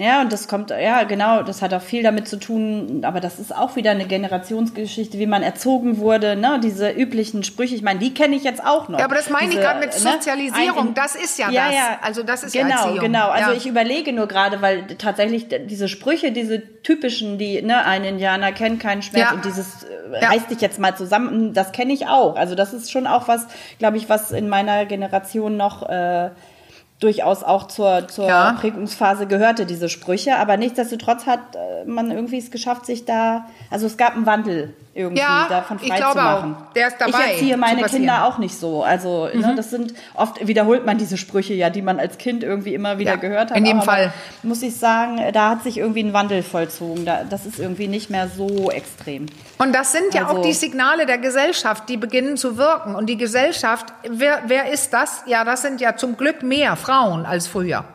[0.01, 3.37] Ja, und das kommt, ja, genau, das hat auch viel damit zu tun, aber das
[3.37, 7.99] ist auch wieder eine Generationsgeschichte, wie man erzogen wurde, ne, diese üblichen Sprüche, ich meine,
[7.99, 8.97] die kenne ich jetzt auch noch.
[8.97, 11.65] Ja, aber das meine Diese, ich gerade mit ne, Sozialisierung, ne, das ist ja, ja
[11.65, 11.75] das.
[11.75, 12.99] Ja, also das ist genau, ja Erziehung.
[12.99, 13.55] Genau, also ja.
[13.55, 18.79] ich überlege nur gerade, weil tatsächlich diese Sprüche, diese typischen, die, ne, ein Indianer kennt
[18.79, 22.37] keinen Schmerz und dieses äh, reiß dich jetzt mal zusammen, das kenne ich auch.
[22.37, 23.45] Also das ist schon auch was,
[23.77, 26.31] glaube ich, was in meiner Generation noch äh,
[27.01, 28.53] durchaus auch zur, zur ja.
[28.53, 30.37] Prägungsphase gehörte, diese Sprüche.
[30.37, 34.73] Aber nichtsdestotrotz hat äh, man irgendwie es geschafft, sich da, also es gab einen Wandel
[34.93, 36.55] irgendwie ja, davon frei ich glaube zu machen.
[36.55, 36.73] Auch.
[36.73, 37.11] Der ist dabei.
[37.11, 38.83] Ich erziehe meine Kinder auch nicht so.
[38.83, 39.41] Also ne, mhm.
[39.41, 42.97] ne, das sind oft wiederholt man diese Sprüche ja, die man als Kind irgendwie immer
[42.97, 43.57] wieder ja, gehört hat.
[43.57, 44.11] In jedem Fall
[44.43, 47.05] muss ich sagen, da hat sich irgendwie ein Wandel vollzogen.
[47.05, 49.27] Da, das ist irgendwie nicht mehr so extrem.
[49.57, 52.95] Und das sind ja also, auch die Signale der Gesellschaft, die beginnen zu wirken.
[52.95, 55.23] Und die Gesellschaft, wer, wer ist das?
[55.25, 57.85] Ja, das sind ja zum Glück mehr Frauen als früher.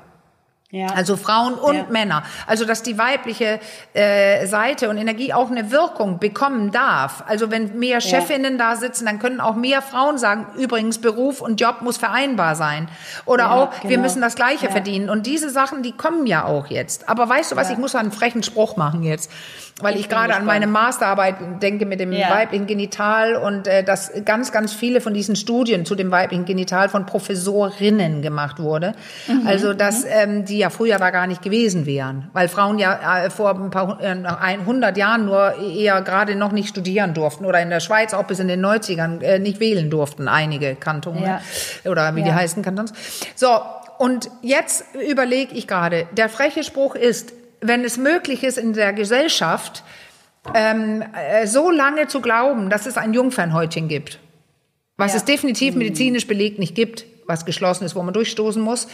[0.70, 0.88] Ja.
[0.88, 1.86] Also Frauen und ja.
[1.90, 2.24] Männer.
[2.48, 3.60] Also dass die weibliche
[3.94, 7.22] äh, Seite und Energie auch eine Wirkung bekommen darf.
[7.28, 8.70] Also wenn mehr Chefinnen ja.
[8.72, 12.88] da sitzen, dann können auch mehr Frauen sagen, übrigens Beruf und Job muss vereinbar sein.
[13.26, 13.90] Oder auch, genau.
[13.90, 15.08] wir müssen das Gleiche verdienen.
[15.08, 17.08] Und diese Sachen, die kommen ja auch jetzt.
[17.08, 19.30] Aber weißt du was, ich muss einen frechen Spruch machen jetzt
[19.80, 24.10] weil ich, ich gerade an meine Masterarbeit denke mit dem weiblichen Genital und äh, dass
[24.24, 28.94] ganz, ganz viele von diesen Studien zu dem weiblichen Genital von Professorinnen gemacht wurde.
[29.26, 29.46] Mhm.
[29.46, 30.10] Also dass mhm.
[30.12, 33.70] ähm, die ja früher da gar nicht gewesen wären, weil Frauen ja äh, vor ein
[33.70, 38.14] paar äh, 100 Jahren nur eher gerade noch nicht studieren durften oder in der Schweiz
[38.14, 41.40] auch bis in den 90ern äh, nicht wählen durften, einige Kantone
[41.84, 41.90] ja.
[41.90, 42.26] oder wie ja.
[42.26, 42.92] die heißen Kantons.
[43.34, 43.48] So,
[43.98, 48.92] und jetzt überlege ich gerade, der freche Spruch ist, wenn es möglich ist in der
[48.92, 49.82] Gesellschaft,
[50.54, 54.20] ähm, äh, so lange zu glauben, dass es ein Jungfernhäutchen gibt,
[54.96, 55.18] was ja.
[55.18, 55.78] es definitiv mhm.
[55.78, 58.88] medizinisch belegt nicht gibt, was geschlossen ist, wo man durchstoßen muss,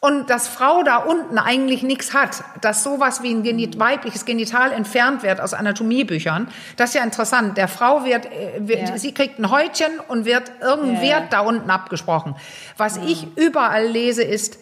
[0.00, 4.70] und dass Frau da unten eigentlich nichts hat, dass sowas wie ein Genit weibliches Genital
[4.70, 7.56] entfernt wird aus Anatomiebüchern, das ist ja interessant.
[7.56, 8.98] Der Frau wird, äh, wird ja.
[8.98, 11.02] sie kriegt ein Häutchen und wird irgendein ja.
[11.02, 12.36] Wert da unten abgesprochen.
[12.76, 13.02] Was ja.
[13.06, 14.58] ich überall lese, ist,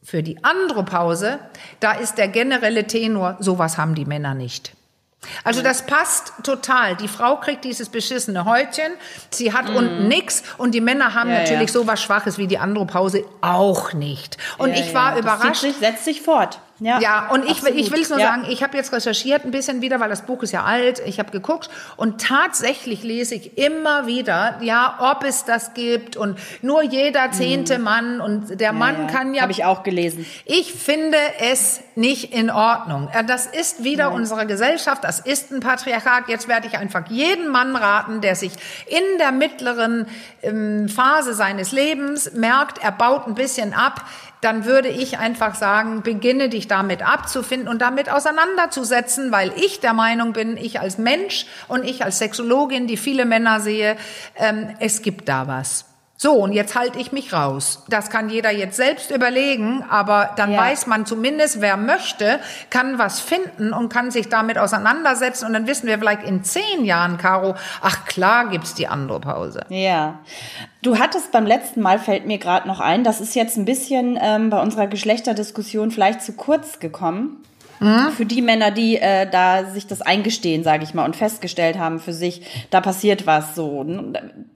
[0.00, 1.38] für die Andropause,
[1.80, 4.72] da ist der generelle Tenor, sowas haben die Männer nicht.
[5.44, 6.96] Also das passt total.
[6.96, 8.92] Die Frau kriegt dieses beschissene Häutchen,
[9.30, 9.76] sie hat mm.
[9.76, 11.80] unten nix und die Männer haben ja, natürlich ja.
[11.80, 14.38] sowas Schwaches wie die Andropause auch nicht.
[14.58, 15.50] Und ja, ich war überrascht.
[15.50, 16.60] Das sich, setzt sich fort.
[16.80, 18.28] Ja, ja und ich, ich will es nur ja.
[18.28, 21.18] sagen, ich habe jetzt recherchiert ein bisschen wieder, weil das Buch ist ja alt, ich
[21.18, 26.82] habe geguckt und tatsächlich lese ich immer wieder, ja, ob es das gibt und nur
[26.82, 27.82] jeder zehnte hm.
[27.82, 29.42] Mann und der Mann ja, kann ja...
[29.42, 30.24] Habe ich auch gelesen.
[30.44, 33.08] Ich finde es nicht in Ordnung.
[33.26, 34.20] Das ist wieder Nein.
[34.20, 36.28] unsere Gesellschaft, das ist ein Patriarchat.
[36.28, 38.52] Jetzt werde ich einfach jeden Mann raten, der sich
[38.86, 40.06] in der mittleren
[40.42, 44.04] ähm, Phase seines Lebens merkt, er baut ein bisschen ab,
[44.40, 49.92] dann würde ich einfach sagen, beginne dich damit abzufinden und damit auseinanderzusetzen, weil ich der
[49.92, 53.96] Meinung bin, ich als Mensch und ich als Sexologin, die viele Männer sehe,
[54.36, 55.84] ähm, es gibt da was.
[56.20, 57.84] So, und jetzt halte ich mich raus.
[57.88, 60.58] Das kann jeder jetzt selbst überlegen, aber dann ja.
[60.58, 65.46] weiß man zumindest, wer möchte, kann was finden und kann sich damit auseinandersetzen.
[65.46, 69.60] Und dann wissen wir vielleicht in zehn Jahren, Caro, ach klar gibt's die Andropause.
[69.68, 70.18] Ja.
[70.82, 74.18] Du hattest beim letzten Mal, fällt mir gerade noch ein, das ist jetzt ein bisschen
[74.20, 77.44] ähm, bei unserer Geschlechterdiskussion vielleicht zu kurz gekommen.
[77.80, 78.10] Mhm.
[78.12, 82.00] Für die Männer, die äh, da sich das eingestehen, sage ich mal, und festgestellt haben
[82.00, 83.84] für sich, da passiert was so,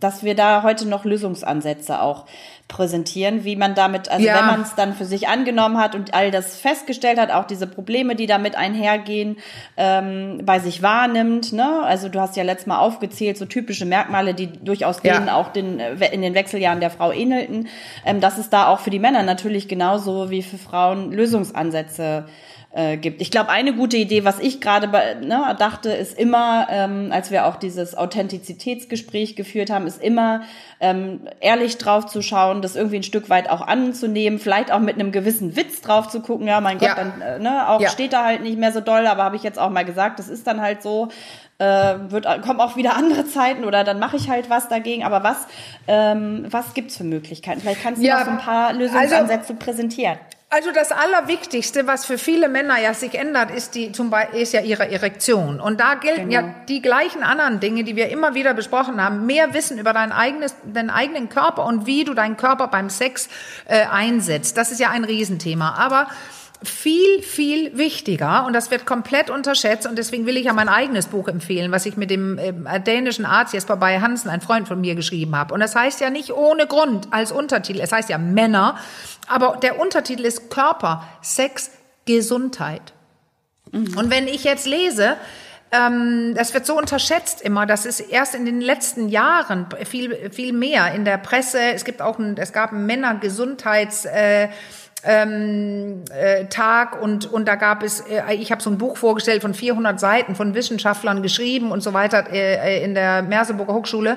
[0.00, 2.26] dass wir da heute noch Lösungsansätze auch
[2.68, 4.38] präsentieren, wie man damit, also ja.
[4.38, 7.66] wenn man es dann für sich angenommen hat und all das festgestellt hat, auch diese
[7.66, 9.37] Probleme, die damit einhergehen,
[9.76, 11.52] ähm, bei sich wahrnimmt.
[11.52, 11.82] Ne?
[11.85, 15.14] Also du hast ja letztes Mal aufgezählt, so typische Merkmale, die durchaus ja.
[15.14, 17.68] denen auch den, äh, in den Wechseljahren der Frau ähnelten,
[18.06, 22.52] ähm, dass es da auch für die Männer natürlich genauso wie für Frauen Lösungsansätze äh,
[22.96, 23.20] gibt.
[23.20, 24.88] Ich glaube, eine gute Idee, was ich gerade
[25.20, 30.42] ne, dachte, ist immer, ähm, als wir auch dieses Authentizitätsgespräch geführt haben, ist immer
[30.80, 34.94] ähm, ehrlich drauf zu schauen, das irgendwie ein Stück weit auch anzunehmen, vielleicht auch mit
[34.94, 36.46] einem gewissen Witz drauf zu gucken.
[36.46, 36.94] Ja, mein Gott, ja.
[36.94, 37.90] dann äh, ne, auch ja.
[37.90, 40.28] steht da halt nicht mehr so doll, aber habe ich jetzt auch mal gesagt, das
[40.28, 41.08] ist dann halt so.
[41.58, 45.04] Äh, wird, kommen auch wieder andere Zeiten oder dann mache ich halt was dagegen.
[45.04, 45.46] Aber was,
[45.87, 47.61] ähm, was gibt's für Möglichkeiten?
[47.61, 50.18] Vielleicht kannst du ja, noch so ein paar Lösungsansätze also, präsentieren.
[50.55, 54.53] Also das Allerwichtigste, was für viele Männer ja sich ändert, ist, die, zum Beispiel, ist
[54.53, 55.61] ja ihre Erektion.
[55.61, 56.49] Und da gelten genau.
[56.49, 59.25] ja die gleichen anderen Dinge, die wir immer wieder besprochen haben.
[59.25, 63.31] Mehr Wissen über dein eigenes, deinen eigenen Körper und wie du deinen Körper beim Sex
[63.65, 64.59] äh, einsetzt.
[64.59, 65.75] Das ist ja ein Riesenthema.
[65.79, 66.09] Aber
[66.64, 71.07] viel, viel wichtiger und das wird komplett unterschätzt und deswegen will ich ja mein eigenes
[71.07, 74.81] Buch empfehlen, was ich mit dem äh, dänischen Arzt Jesper bei Hansen, ein Freund von
[74.81, 75.55] mir, geschrieben habe.
[75.55, 78.77] Und das heißt ja nicht ohne Grund als Untertitel, es heißt ja Männer,
[79.29, 81.70] aber der Untertitel ist Körper, Sex,
[82.07, 82.92] Gesundheit.
[83.70, 83.96] Mhm.
[83.96, 85.16] Und wenn ich jetzt lese,
[85.72, 87.64] ähm, das wird so unterschätzt immer.
[87.64, 91.59] Das ist erst in den letzten Jahren viel viel mehr in der Presse.
[91.59, 94.48] Es gibt auch ein, es gab Männergesundheits äh,
[95.05, 99.43] ähm, äh, Tag und und da gab es äh, ich habe so ein Buch vorgestellt
[99.43, 104.17] von 400 Seiten von Wissenschaftlern geschrieben und so weiter äh, äh in der Merseburger Hochschule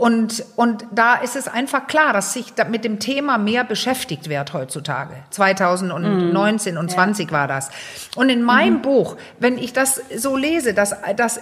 [0.00, 4.28] und und da ist es einfach klar, dass sich da mit dem Thema mehr beschäftigt
[4.28, 5.14] wird heutzutage.
[5.30, 6.78] 2019 mm.
[6.78, 7.36] und 20 ja.
[7.36, 7.70] war das.
[8.16, 8.82] Und in meinem mm.
[8.82, 11.40] Buch, wenn ich das so lese, das das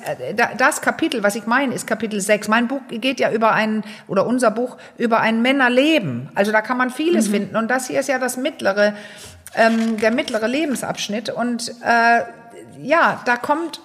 [0.56, 2.48] das Kapitel, was ich meine, ist Kapitel 6.
[2.48, 6.28] Mein Buch geht ja über ein oder unser Buch über ein Männerleben.
[6.34, 7.32] Also da kann man vieles mm.
[7.32, 8.94] finden und das hier ist ja das mittlere mittlere,
[9.54, 11.30] ähm, der mittlere Lebensabschnitt.
[11.30, 12.22] Und äh,
[12.82, 13.80] ja, da kommt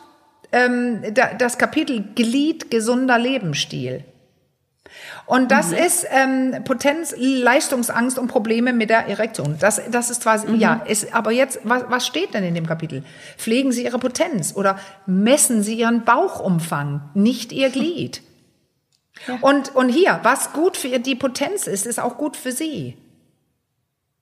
[0.52, 4.04] ähm, da, das Kapitel Glied gesunder Lebensstil.
[5.26, 5.78] Und das mhm.
[5.78, 9.58] ist ähm, Potenz, Leistungsangst und Probleme mit der Erektion.
[9.60, 10.60] Das, das ist quasi, mhm.
[10.60, 13.04] ja, ist, aber jetzt, was, was steht denn in dem Kapitel?
[13.38, 18.22] Pflegen Sie Ihre Potenz oder messen Sie Ihren Bauchumfang, nicht Ihr Glied.
[19.28, 19.38] Ja.
[19.42, 22.98] Und, und hier, was gut für die Potenz ist, ist auch gut für Sie.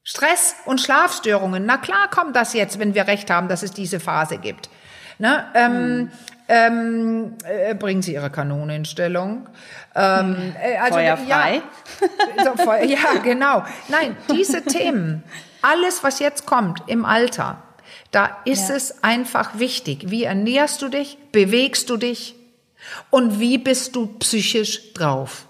[0.03, 1.65] Stress und Schlafstörungen.
[1.65, 4.69] Na klar kommt das jetzt, wenn wir recht haben, dass es diese Phase gibt.
[5.21, 5.45] Ne?
[5.53, 6.12] Ähm, hm.
[6.47, 9.47] ähm, äh, bringen Sie Ihre Kanone in Stellung.
[9.93, 10.55] Ähm, hm.
[10.60, 11.62] äh, also, Feuerfrei.
[12.38, 13.63] Ja, so, ja, genau.
[13.88, 15.23] Nein, diese Themen,
[15.62, 17.62] alles, was jetzt kommt im Alter,
[18.10, 18.75] da ist ja.
[18.75, 20.10] es einfach wichtig.
[20.10, 21.19] Wie ernährst du dich?
[21.31, 22.34] Bewegst du dich?
[23.12, 25.45] Und wie bist du psychisch drauf?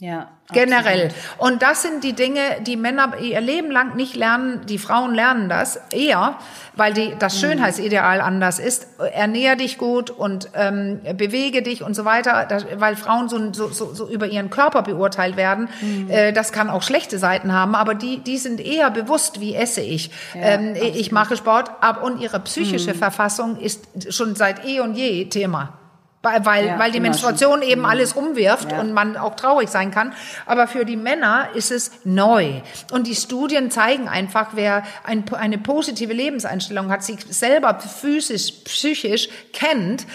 [0.00, 0.28] Ja.
[0.50, 1.10] Generell.
[1.36, 4.64] Und das sind die Dinge, die Männer ihr Leben lang nicht lernen.
[4.64, 6.38] Die Frauen lernen das eher,
[6.74, 7.40] weil die, das mhm.
[7.40, 8.86] Schönheitsideal anders ist.
[9.12, 13.68] Ernähr dich gut und ähm, bewege dich und so weiter, das, weil Frauen so, so,
[13.68, 15.68] so, so über ihren Körper beurteilt werden.
[15.82, 16.10] Mhm.
[16.10, 19.82] Äh, das kann auch schlechte Seiten haben, aber die, die sind eher bewusst, wie esse
[19.82, 20.10] ich.
[20.34, 22.98] Ja, ähm, ich mache Sport, ab und ihre psychische mhm.
[22.98, 25.77] Verfassung ist schon seit eh und je Thema
[26.22, 27.86] weil, ja, weil die Menstruation eben mhm.
[27.86, 28.80] alles umwirft ja.
[28.80, 30.12] und man auch traurig sein kann.
[30.46, 32.60] Aber für die Männer ist es neu.
[32.90, 39.28] Und die Studien zeigen einfach, wer ein, eine positive Lebenseinstellung hat, sich selber physisch, psychisch
[39.52, 40.06] kennt,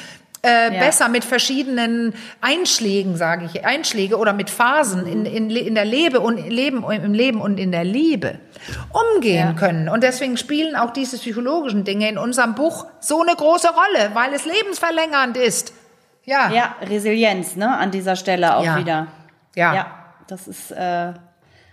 [0.46, 0.80] äh, ja.
[0.82, 6.20] besser mit verschiedenen Einschlägen, sage ich, Einschläge oder mit Phasen in, in, in der Lebe
[6.20, 8.40] und Leben, im Leben und in der Liebe
[8.92, 9.54] umgehen ja.
[9.54, 9.88] können.
[9.88, 14.34] Und deswegen spielen auch diese psychologischen Dinge in unserem Buch so eine große Rolle, weil
[14.34, 15.74] es lebensverlängernd ist.
[16.26, 16.52] Ja.
[16.52, 18.78] Ja, Resilienz, ne, an dieser Stelle auch ja.
[18.78, 19.08] wieder.
[19.56, 19.74] Ja.
[19.74, 19.86] Ja,
[20.28, 21.14] das ist äh,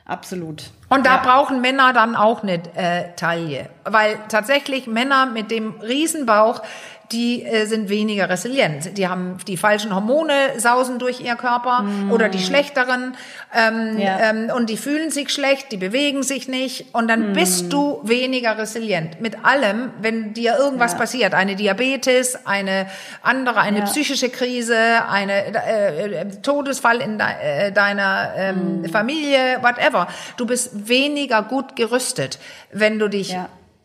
[0.05, 0.71] absolut.
[0.89, 1.23] Und da ja.
[1.23, 3.71] brauchen Männer dann auch eine äh, Taille.
[3.85, 6.63] Weil tatsächlich Männer mit dem Riesenbauch,
[7.13, 8.97] die äh, sind weniger resilient.
[8.97, 12.13] Die haben die falschen Hormone sausen durch ihr Körper mm.
[12.13, 13.17] oder die schlechteren
[13.55, 14.31] ähm, ja.
[14.31, 17.33] ähm, und die fühlen sich schlecht, die bewegen sich nicht und dann mm.
[17.33, 20.99] bist du weniger resilient mit allem, wenn dir irgendwas ja.
[20.99, 22.87] passiert, eine Diabetes, eine
[23.23, 23.85] andere, eine ja.
[23.85, 24.77] psychische Krise,
[25.09, 28.85] eine äh, äh, Todesfall in de, äh, deiner ähm, mm.
[28.87, 30.07] Familie, whatever.
[30.37, 32.39] Du bist weniger gut gerüstet,
[32.73, 33.37] wenn du dich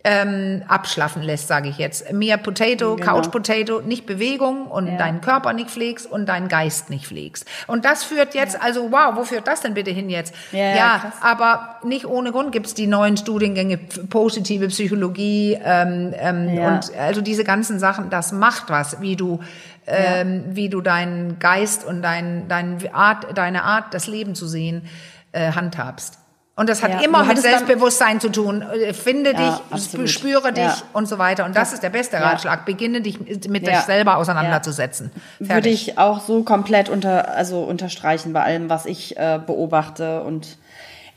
[0.08, 2.14] ähm, abschlaffen lässt, sage ich jetzt.
[2.14, 3.14] Mehr Potato, genau.
[3.14, 4.98] Couch Potato, nicht Bewegung und ja.
[4.98, 7.46] deinen Körper nicht pflegst und deinen Geist nicht pflegst.
[7.66, 8.60] Und das führt jetzt, ja.
[8.62, 10.36] also wow, wo führt das denn bitte hin jetzt?
[10.52, 13.80] Ja, ja aber nicht ohne Grund gibt's die neuen Studiengänge
[14.12, 19.40] positive Psychologie ähm, ähm, und also diese ganzen Sachen, das macht was, wie du
[19.88, 24.84] ähm, wie du deinen Geist und dein, dein Art, deine Art, das Leben zu sehen,
[25.32, 26.18] äh, handhabst.
[26.58, 28.62] Und das hat ja, immer mit Selbstbewusstsein zu tun.
[28.62, 30.10] Äh, finde ja, dich, absolut.
[30.10, 30.78] spüre dich ja.
[30.94, 31.44] und so weiter.
[31.44, 32.66] Und das ist der beste Ratschlag.
[32.66, 35.12] Beginne dich mit dich selber auseinanderzusetzen.
[35.38, 35.50] Fertig.
[35.50, 40.58] Würde ich auch so komplett unter, also unterstreichen bei allem, was ich äh, beobachte und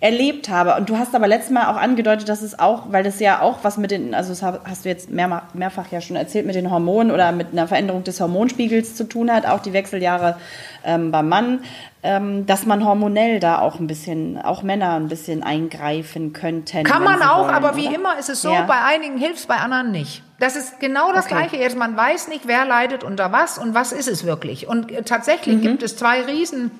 [0.00, 0.76] erlebt habe.
[0.76, 3.58] Und du hast aber letztes Mal auch angedeutet, dass es auch, weil das ja auch
[3.62, 6.70] was mit den, also das hast du jetzt mehr, mehrfach ja schon erzählt, mit den
[6.70, 10.36] Hormonen oder mit einer Veränderung des Hormonspiegels zu tun hat, auch die Wechseljahre
[10.84, 11.60] ähm, beim Mann,
[12.04, 16.84] ähm, dass man hormonell da auch ein bisschen, auch Männer ein bisschen eingreifen könnten.
[16.84, 18.62] Kann man auch, wollen, aber wie immer ist es so, ja.
[18.62, 20.22] bei einigen hilft es, bei anderen nicht.
[20.38, 21.34] Das ist genau das okay.
[21.34, 21.56] Gleiche.
[21.56, 24.68] Jetzt, man weiß nicht, wer leidet unter was und was ist es wirklich.
[24.68, 25.62] Und äh, tatsächlich mhm.
[25.62, 26.70] gibt es zwei riesen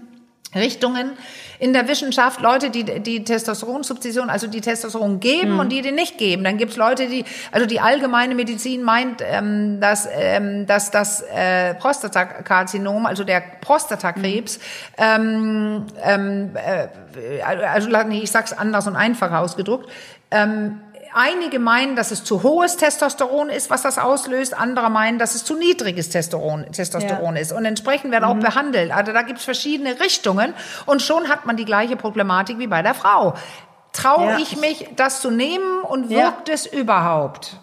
[0.55, 1.13] Richtungen
[1.59, 5.59] in der Wissenschaft, Leute, die die Testosteronsubstitution, also die Testosteron geben mhm.
[5.61, 6.45] und die die nicht geben.
[6.45, 11.75] Dann gibt's Leute, die, also die allgemeine Medizin meint, ähm, dass, ähm, dass das äh,
[11.75, 14.63] Prostatakarzinom, also der Prostatakrebs, mhm.
[14.99, 19.91] ähm, ähm, äh, also nee, ich sag's anders und einfacher ausgedruckt,
[20.31, 20.81] ähm,
[21.13, 24.57] einige meinen, dass es zu hohes Testosteron ist, was das auslöst.
[24.57, 27.43] Andere meinen, dass es zu niedriges Testosteron, Testosteron ja.
[27.43, 27.53] ist.
[27.53, 28.39] Und entsprechend werden mhm.
[28.39, 28.93] auch behandelt.
[28.93, 30.55] Also da gibt es verschiedene Richtungen.
[30.87, 33.35] Und schon hat man die gleiche Problematik wie bei der Frau.
[33.93, 34.39] Traue ja.
[34.39, 36.55] ich mich, das zu nehmen und wirkt ja.
[36.55, 37.59] es überhaupt?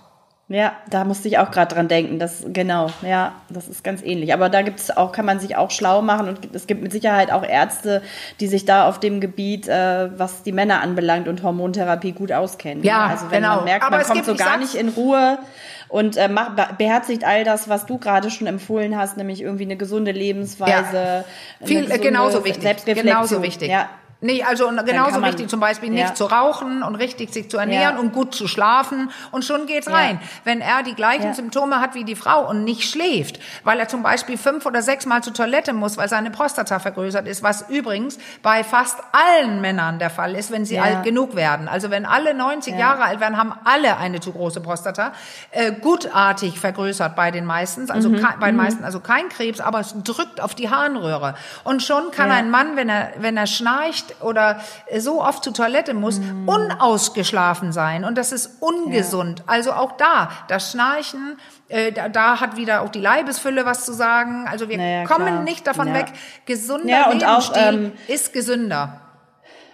[0.48, 2.20] Ja, da musste ich auch gerade dran denken.
[2.20, 4.32] Das genau, ja, das ist ganz ähnlich.
[4.32, 6.92] Aber da gibt es auch, kann man sich auch schlau machen und es gibt mit
[6.92, 8.04] Sicherheit auch Ärzte,
[8.40, 12.84] die sich da auf dem Gebiet, äh, was die Männer anbelangt und Hormontherapie gut auskennen.
[12.84, 13.56] Ja, also wenn genau.
[13.56, 15.40] man merkt, Aber man kommt so gar nicht in Ruhe
[15.88, 19.78] und äh, macht, beherzigt all das, was du gerade schon empfohlen hast, nämlich irgendwie eine
[19.78, 21.26] gesunde Lebensweise.
[21.60, 21.66] Ja.
[21.66, 22.86] Viel, gesunde genauso wichtig.
[22.86, 23.70] Genauso wichtig.
[23.70, 23.90] Ja,
[24.26, 26.16] Nee, also genauso man, wichtig zum Beispiel nicht ja.
[26.16, 28.02] zu rauchen und richtig sich zu ernähren ja.
[28.02, 30.20] und gut zu schlafen und schon geht's rein.
[30.20, 30.28] Ja.
[30.44, 34.02] Wenn er die gleichen Symptome hat wie die Frau und nicht schläft, weil er zum
[34.02, 38.18] Beispiel fünf oder sechs Mal zur Toilette muss, weil seine Prostata vergrößert ist, was übrigens
[38.42, 41.68] bei fast allen Männern der Fall ist, wenn sie alt genug werden.
[41.68, 45.12] Also wenn alle 90 Jahre alt werden, haben alle eine zu große Prostata,
[45.52, 48.26] äh, gutartig vergrößert bei den meisten, also mhm.
[48.40, 48.64] bei den mhm.
[48.64, 52.76] meisten, also kein Krebs, aber es drückt auf die Harnröhre und schon kann ein Mann,
[52.76, 54.60] wenn er wenn er schnarcht oder
[54.98, 56.48] so oft zur Toilette muss, mm.
[56.48, 58.06] unausgeschlafen sein.
[58.06, 59.40] Und das ist ungesund.
[59.40, 59.46] Ja.
[59.48, 61.38] Also auch da, das Schnarchen,
[61.68, 64.48] äh, da, da, hat wieder auch die Leibesfülle was zu sagen.
[64.50, 65.44] Also wir naja, kommen klar.
[65.44, 65.94] nicht davon ja.
[65.96, 66.08] weg.
[66.46, 69.05] Gesunder ja, Lebensstil auch, ähm, ist gesünder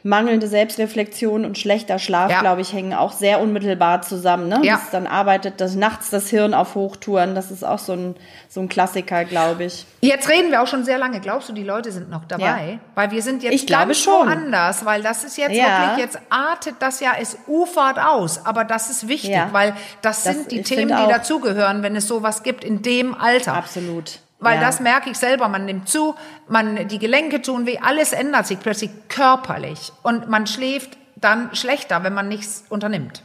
[0.03, 2.41] mangelnde Selbstreflexion und schlechter Schlaf, ja.
[2.41, 4.47] glaube ich, hängen auch sehr unmittelbar zusammen.
[4.47, 4.59] Ne?
[4.63, 4.75] Ja.
[4.75, 7.35] Das dann arbeitet das nachts das Hirn auf Hochtouren.
[7.35, 8.15] Das ist auch so ein,
[8.49, 9.85] so ein Klassiker, glaube ich.
[10.01, 11.19] Jetzt reden wir auch schon sehr lange.
[11.19, 12.73] Glaubst du, die Leute sind noch dabei?
[12.73, 12.79] Ja.
[12.95, 14.27] Weil wir sind jetzt ich glaube schon.
[14.27, 18.45] anders, weil das ist jetzt wirklich, jetzt artet das ja, es ufert aus.
[18.45, 22.43] Aber das ist wichtig, weil das, das sind die Themen, die dazugehören, wenn es sowas
[22.43, 23.53] gibt in dem Alter.
[23.53, 24.19] Absolut.
[24.41, 24.61] Weil ja.
[24.61, 26.15] das merke ich selber, man nimmt zu,
[26.47, 29.93] man, die Gelenke tun weh, alles ändert sich plötzlich körperlich.
[30.01, 33.21] Und man schläft dann schlechter, wenn man nichts unternimmt.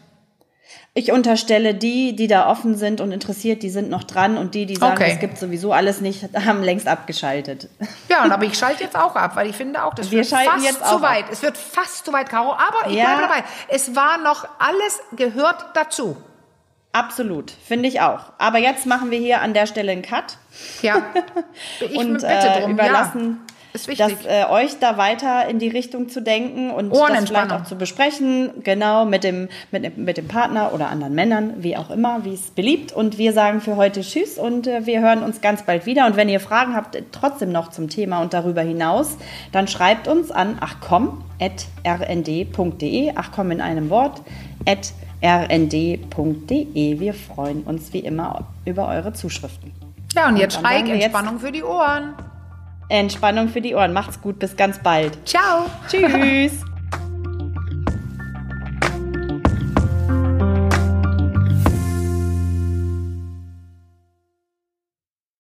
[0.93, 4.67] Ich unterstelle die, die da offen sind und interessiert, die sind noch dran und die,
[4.67, 5.11] die sagen, okay.
[5.13, 7.69] es gibt sowieso alles nicht, haben längst abgeschaltet.
[8.09, 10.65] Ja, aber ich schalte jetzt auch ab, weil ich finde auch, das Wir wird fast
[10.65, 11.25] jetzt zu weit.
[11.25, 11.31] Ab.
[11.33, 13.05] Es wird fast zu weit, Caro, aber ich ja.
[13.05, 13.45] bleibe dabei.
[13.69, 16.17] Es war noch alles gehört dazu.
[16.97, 18.33] Absolut, finde ich auch.
[18.39, 20.39] Aber jetzt machen wir hier an der Stelle einen Cut.
[20.81, 21.03] Ja,
[21.81, 22.73] ich und bitte äh, drum.
[22.73, 23.41] überlassen
[23.89, 27.65] ja, das, äh, euch da weiter in die Richtung zu denken und das vielleicht auch
[27.65, 32.25] zu besprechen, genau mit dem mit, mit dem Partner oder anderen Männern, wie auch immer,
[32.25, 32.93] wie es beliebt.
[32.93, 36.07] Und wir sagen für heute Tschüss und äh, wir hören uns ganz bald wieder.
[36.07, 39.17] Und wenn ihr Fragen habt, trotzdem noch zum Thema und darüber hinaus,
[39.53, 44.23] dann schreibt uns an achcom@rnd.de, achcom in einem Wort,
[44.67, 44.93] at
[45.23, 47.01] rnd.de.
[47.01, 49.73] Wir freuen uns wie immer über eure Zuschriften.
[50.15, 52.15] Ja, und jetzt Streik, Entspannung für die Ohren.
[52.89, 53.93] Entspannung für die Ohren.
[53.93, 55.19] Macht's gut, bis ganz bald.
[55.29, 55.67] Ciao.
[55.89, 56.65] Tschüss.